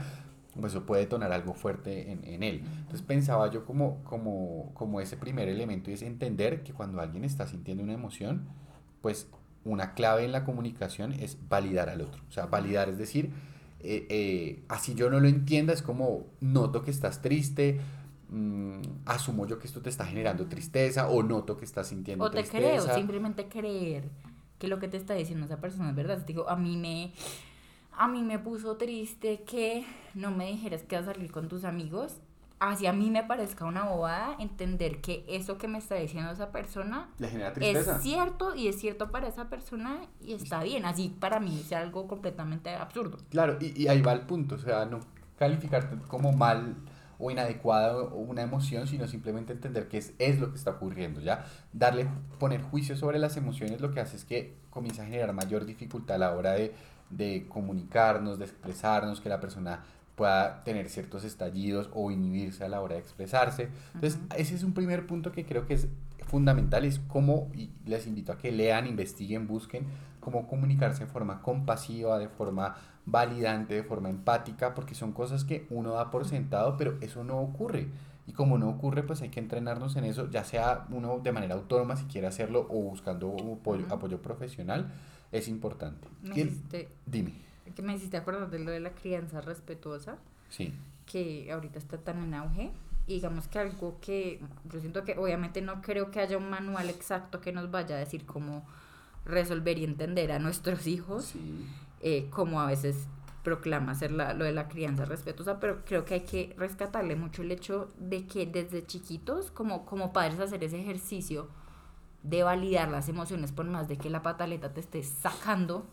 [0.58, 2.62] pues eso puede detonar algo fuerte en, en, él.
[2.78, 7.24] Entonces pensaba yo como, como, como ese primer elemento y es entender que cuando alguien
[7.24, 8.48] está sintiendo una emoción,
[9.00, 9.28] pues
[9.64, 12.22] una clave en la comunicación es validar al otro.
[12.28, 13.30] O sea, validar es decir,
[13.80, 17.80] eh, eh, así yo no lo entienda, es como noto que estás triste,
[18.28, 22.30] mmm, asumo yo que esto te está generando tristeza o noto que estás sintiendo o
[22.30, 22.84] te tristeza.
[22.84, 24.10] creo, simplemente creer
[24.60, 26.18] que lo que te está diciendo esa persona es verdad.
[26.18, 27.12] Te digo, a mí me,
[27.96, 29.84] a mí me puso triste que
[30.14, 32.18] no me dijeras que vas a salir con tus amigos.
[32.60, 36.52] Así a mí me parezca una bobada entender que eso que me está diciendo esa
[36.52, 37.08] persona
[37.58, 40.84] es cierto y es cierto para esa persona y está bien.
[40.84, 43.16] Así para mí es algo completamente absurdo.
[43.30, 45.00] Claro, y, y ahí va el punto, o sea, no
[45.38, 46.76] calificarte como mal
[47.20, 51.44] o inadecuada una emoción, sino simplemente entender que es, es lo que está ocurriendo, ¿ya?
[51.72, 52.08] Darle,
[52.38, 56.16] poner juicio sobre las emociones lo que hace es que comienza a generar mayor dificultad
[56.16, 56.74] a la hora de,
[57.10, 62.80] de comunicarnos, de expresarnos, que la persona pueda tener ciertos estallidos o inhibirse a la
[62.80, 63.68] hora de expresarse.
[63.94, 65.88] Entonces, ese es un primer punto que creo que es
[66.26, 69.86] fundamental, es cómo, y les invito a que lean, investiguen, busquen
[70.20, 75.66] cómo comunicarse de forma compasiva, de forma validante, de forma empática, porque son cosas que
[75.70, 77.88] uno da por sentado, pero eso no ocurre.
[78.26, 81.54] Y como no ocurre, pues hay que entrenarnos en eso, ya sea uno de manera
[81.54, 84.92] autónoma si quiere hacerlo o buscando apoyo, apoyo profesional,
[85.32, 86.06] es importante.
[87.06, 87.32] Dime.
[87.74, 90.18] Que me hiciste acordar de lo de la crianza respetuosa.
[90.48, 90.72] Sí.
[91.06, 92.70] Que ahorita está tan en auge.
[93.06, 94.40] Y digamos que algo que
[94.70, 97.98] yo siento que obviamente no creo que haya un manual exacto que nos vaya a
[97.98, 98.64] decir cómo
[99.24, 101.34] resolver y entender a nuestros hijos,
[102.00, 103.08] eh, como a veces
[103.42, 107.42] proclama ser la, lo de la crianza respetuosa, pero creo que hay que rescatarle mucho
[107.42, 111.48] el hecho de que desde chiquitos, como, como padres, hacer ese ejercicio
[112.22, 115.86] de validar las emociones por más de que la pataleta te esté sacando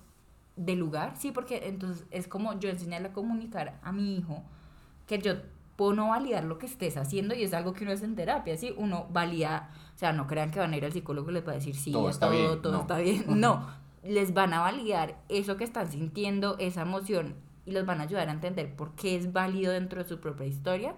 [0.58, 4.44] del lugar, sí, porque entonces es como yo enseñarle a comunicar a mi hijo
[5.06, 5.36] que yo
[5.76, 8.58] puedo no validar lo que estés haciendo y es algo que uno es en terapia,
[8.58, 8.74] ¿sí?
[8.76, 11.52] Uno valida, o sea, no crean que van a ir al psicólogo y les va
[11.52, 12.62] a decir, sí, todo, está, bien.
[12.62, 13.24] todo está bien.
[13.28, 13.68] No,
[14.04, 17.36] les van a validar eso que están sintiendo, esa emoción
[17.66, 20.46] y los van a ayudar a entender por qué es válido dentro de su propia
[20.48, 20.96] historia,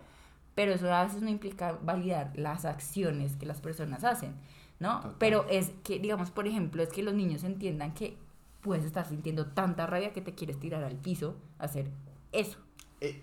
[0.56, 4.36] pero eso a veces no implica validar las acciones que las personas hacen,
[4.80, 5.16] ¿no?
[5.18, 8.18] Pero es que, digamos, por ejemplo, es que los niños entiendan que
[8.62, 11.88] puedes estar sintiendo tanta rabia que te quieres tirar al piso a hacer
[12.32, 12.60] eso.
[13.02, 13.22] Eh,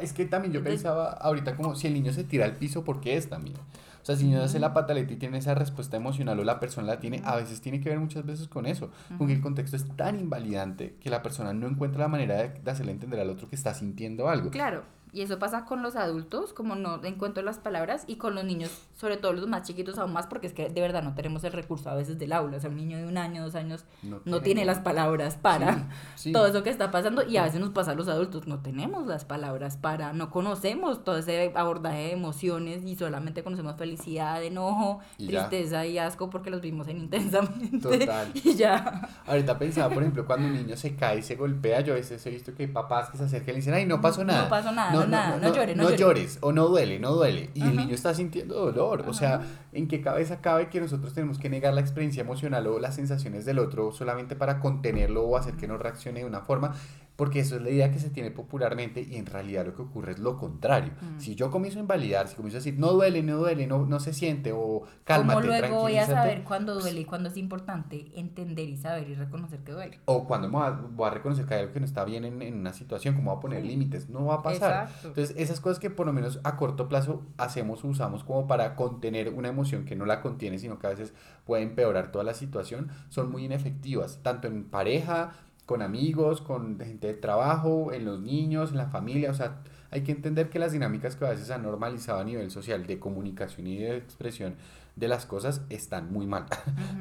[0.00, 3.00] es que también yo pensaba ahorita como si el niño se tira al piso, ¿por
[3.00, 3.56] qué es también?
[4.02, 6.86] O sea, si niño hace la pataleta y tiene esa respuesta emocional o la persona
[6.86, 9.76] la tiene, a veces tiene que ver muchas veces con eso, con que el contexto
[9.76, 13.30] es tan invalidante que la persona no encuentra la manera de, de hacerle entender al
[13.30, 14.50] otro que está sintiendo algo.
[14.50, 14.84] Claro.
[15.12, 18.70] Y eso pasa con los adultos, como no encuentro las palabras, y con los niños,
[18.96, 21.52] sobre todo los más chiquitos aún más, porque es que de verdad no tenemos el
[21.52, 22.56] recurso a veces del aula.
[22.56, 23.84] O sea, un niño de un año, dos años,
[24.24, 25.88] no, tiene las palabras para
[26.32, 27.22] todo eso que está pasando.
[27.26, 31.02] Y a veces nos pasa a los adultos, no tenemos las palabras para, no conocemos
[31.04, 36.60] todo ese abordaje de emociones y solamente conocemos felicidad, enojo, tristeza y asco porque los
[36.60, 37.78] vimos en intensamente.
[37.78, 38.30] Total.
[38.42, 39.08] Y ya.
[39.26, 42.24] Ahorita pensaba, por ejemplo, cuando un niño se cae y se golpea, yo a veces
[42.24, 44.44] he visto que hay papás que se acercan y dicen, ay, no pasó nada.
[44.44, 46.38] No pasó nada no, no, llores, no, llores.
[46.40, 47.50] o no duele, no duele.
[47.54, 49.04] Y el niño está sintiendo dolor.
[49.08, 49.40] O sea,
[49.72, 53.44] ¿en qué cabeza cabe que nosotros tenemos que negar la experiencia emocional o las sensaciones
[53.44, 56.74] del otro solamente para contenerlo o hacer que no reaccione de una forma?
[57.20, 60.12] Porque eso es la idea que se tiene popularmente y en realidad lo que ocurre
[60.12, 60.94] es lo contrario.
[61.02, 61.20] Mm.
[61.20, 64.00] Si yo comienzo a invalidar, si comienzo a decir, no duele, no duele, no, no
[64.00, 68.10] se siente o cálmate, ¿Cómo luego voy a saber cuándo duele y cuándo es importante
[68.14, 70.00] entender y saber y reconocer que duele?
[70.06, 72.40] O cuando voy a, voy a reconocer que hay algo que no está bien en,
[72.40, 74.88] en una situación, como voy a poner límites, no va a pasar.
[75.04, 79.28] Entonces, esas cosas que por lo menos a corto plazo hacemos, usamos como para contener
[79.28, 81.12] una emoción que no la contiene, sino que a veces
[81.44, 85.32] puede empeorar toda la situación, son muy inefectivas, tanto en pareja,
[85.70, 89.60] con amigos, con gente de trabajo, en los niños, en la familia, o sea,
[89.92, 92.98] hay que entender que las dinámicas que a veces han normalizado a nivel social de
[92.98, 94.56] comunicación y de expresión
[94.96, 96.46] de las cosas están muy mal.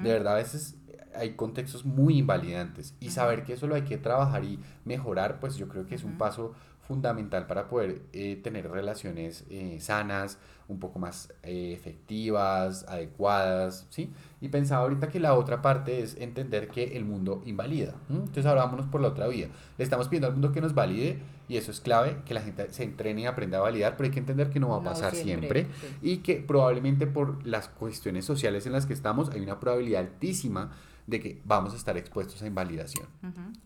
[0.04, 0.76] De verdad, a veces
[1.16, 5.56] hay contextos muy invalidantes y saber que eso lo hay que trabajar y mejorar, pues
[5.56, 6.54] yo creo que es un paso
[6.90, 14.12] fundamental para poder eh, tener relaciones eh, sanas, un poco más eh, efectivas, adecuadas, ¿sí?
[14.42, 17.94] Y pensaba ahorita que la otra parte es entender que el mundo invalida.
[18.10, 19.50] Entonces ahora vámonos por la otra vía.
[19.78, 22.74] Le estamos pidiendo al mundo que nos valide y eso es clave, que la gente
[22.74, 25.14] se entrene y aprenda a validar, pero hay que entender que no va a pasar
[25.14, 25.68] siempre,
[26.02, 30.72] y que probablemente por las cuestiones sociales en las que estamos hay una probabilidad altísima
[31.10, 33.07] de que vamos a estar expuestos a invalidación.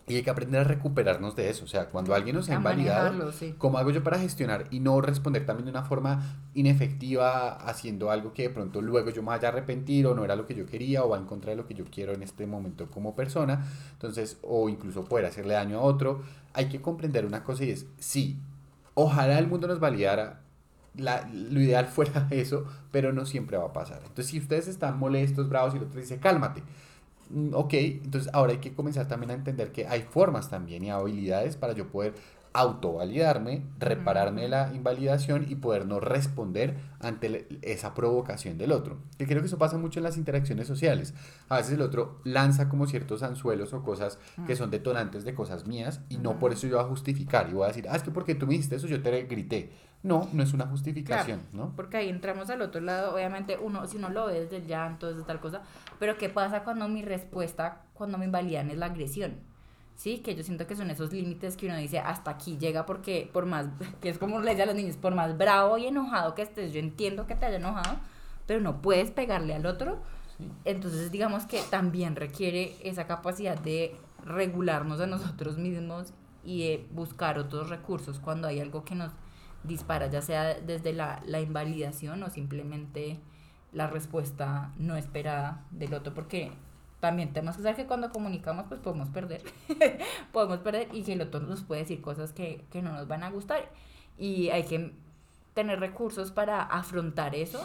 [0.06, 1.64] Y hay que aprender a recuperarnos de eso.
[1.64, 5.44] O sea, cuando alguien nos ha invalidado, ¿cómo hago yo para gestionar y no responder
[5.44, 9.52] también de una forma inefectiva, haciendo algo que de pronto luego yo me vaya a
[9.52, 11.74] arrepentir o no era lo que yo quería o va en contra de lo que
[11.74, 13.66] yo quiero en este momento como persona?
[13.92, 16.22] Entonces, o incluso poder hacerle daño a otro.
[16.54, 18.38] Hay que comprender una cosa y es, sí,
[18.94, 20.40] ojalá el mundo nos validara,
[20.96, 23.98] la, lo ideal fuera eso, pero no siempre va a pasar.
[23.98, 26.62] Entonces, si ustedes están molestos, bravos y el otro dice, cálmate,
[27.52, 31.56] ok, entonces ahora hay que comenzar también a entender que hay formas también y habilidades
[31.56, 32.14] para yo poder
[32.54, 38.98] autovalidarme, repararme la invalidación y poder no responder ante esa provocación del otro.
[39.18, 41.14] Que creo que eso pasa mucho en las interacciones sociales.
[41.48, 45.66] A veces el otro lanza como ciertos anzuelos o cosas que son detonantes de cosas
[45.66, 48.04] mías y no por eso yo voy a justificar y voy a decir, ah, es
[48.04, 49.72] que porque tú me dijiste eso yo te grité.
[50.04, 51.72] No, no es una justificación, ¿no?
[51.74, 55.08] Porque ahí entramos al otro lado, obviamente uno, si no lo ve desde el llanto,
[55.08, 55.62] desde tal cosa,
[55.98, 59.36] pero ¿qué pasa cuando mi respuesta, cuando me invalidan es la agresión?
[59.96, 63.30] Sí, que yo siento que son esos límites que uno dice hasta aquí llega porque
[63.32, 63.66] por más,
[64.02, 66.74] que es como le dice a los niños, por más bravo y enojado que estés,
[66.74, 67.96] yo entiendo que te haya enojado,
[68.46, 70.02] pero no puedes pegarle al otro.
[70.66, 76.12] Entonces digamos que también requiere esa capacidad de regularnos a nosotros mismos
[76.44, 79.12] y de buscar otros recursos cuando hay algo que nos
[79.64, 83.18] dispara, ya sea desde la, la invalidación o simplemente
[83.72, 86.52] la respuesta no esperada del otro, porque
[87.00, 89.42] también tenemos que saber que cuando comunicamos pues podemos perder,
[90.32, 93.24] podemos perder y que el otro nos puede decir cosas que, que no nos van
[93.24, 93.68] a gustar
[94.18, 94.92] y hay que
[95.54, 97.64] tener recursos para afrontar eso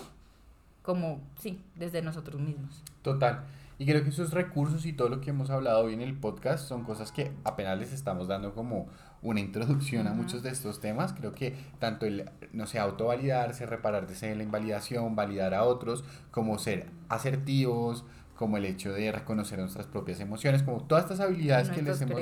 [0.81, 2.83] como, sí, desde nosotros mismos.
[3.01, 3.43] Total.
[3.77, 6.67] Y creo que esos recursos y todo lo que hemos hablado hoy en el podcast
[6.67, 8.87] son cosas que apenas les estamos dando como
[9.21, 11.13] una introducción a muchos de estos temas.
[11.13, 16.57] Creo que tanto el, no sé, autovalidarse, repararse en la invalidación, validar a otros, como
[16.59, 18.05] ser asertivos,
[18.35, 22.21] como el hecho de reconocer nuestras propias emociones, como todas estas habilidades que les hemos,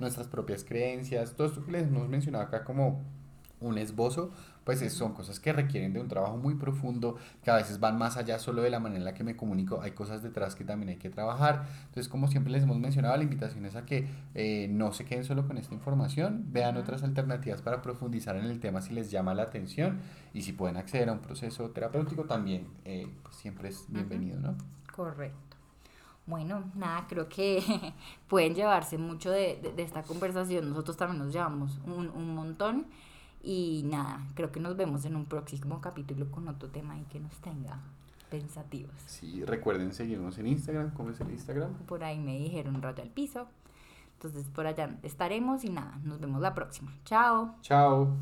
[0.00, 3.02] nuestras propias creencias, todo esto que les hemos mencionado acá como
[3.60, 4.30] un esbozo,
[4.68, 8.18] pues son cosas que requieren de un trabajo muy profundo, que a veces van más
[8.18, 10.90] allá solo de la manera en la que me comunico, hay cosas detrás que también
[10.90, 11.64] hay que trabajar.
[11.86, 15.24] Entonces, como siempre les hemos mencionado, la invitación es a que eh, no se queden
[15.24, 19.32] solo con esta información, vean otras alternativas para profundizar en el tema si les llama
[19.32, 20.00] la atención
[20.34, 24.54] y si pueden acceder a un proceso terapéutico también, eh, pues siempre es bienvenido, ¿no?
[24.94, 25.56] Correcto.
[26.26, 27.62] Bueno, nada, creo que
[28.28, 30.68] pueden llevarse mucho de, esta conversación.
[30.68, 32.86] Nosotros también nos llevamos un, un, montón.
[33.50, 37.18] Y nada, creo que nos vemos en un próximo capítulo con otro tema y que
[37.18, 37.80] nos tenga
[38.28, 38.92] pensativos.
[39.06, 40.90] Sí, recuerden seguirnos en Instagram.
[40.90, 41.72] ¿Cómo es el Instagram?
[41.86, 43.48] Por ahí me dijeron rayo al piso.
[44.16, 46.92] Entonces por allá estaremos y nada, nos vemos la próxima.
[47.06, 47.54] Chao.
[47.62, 48.14] Chao.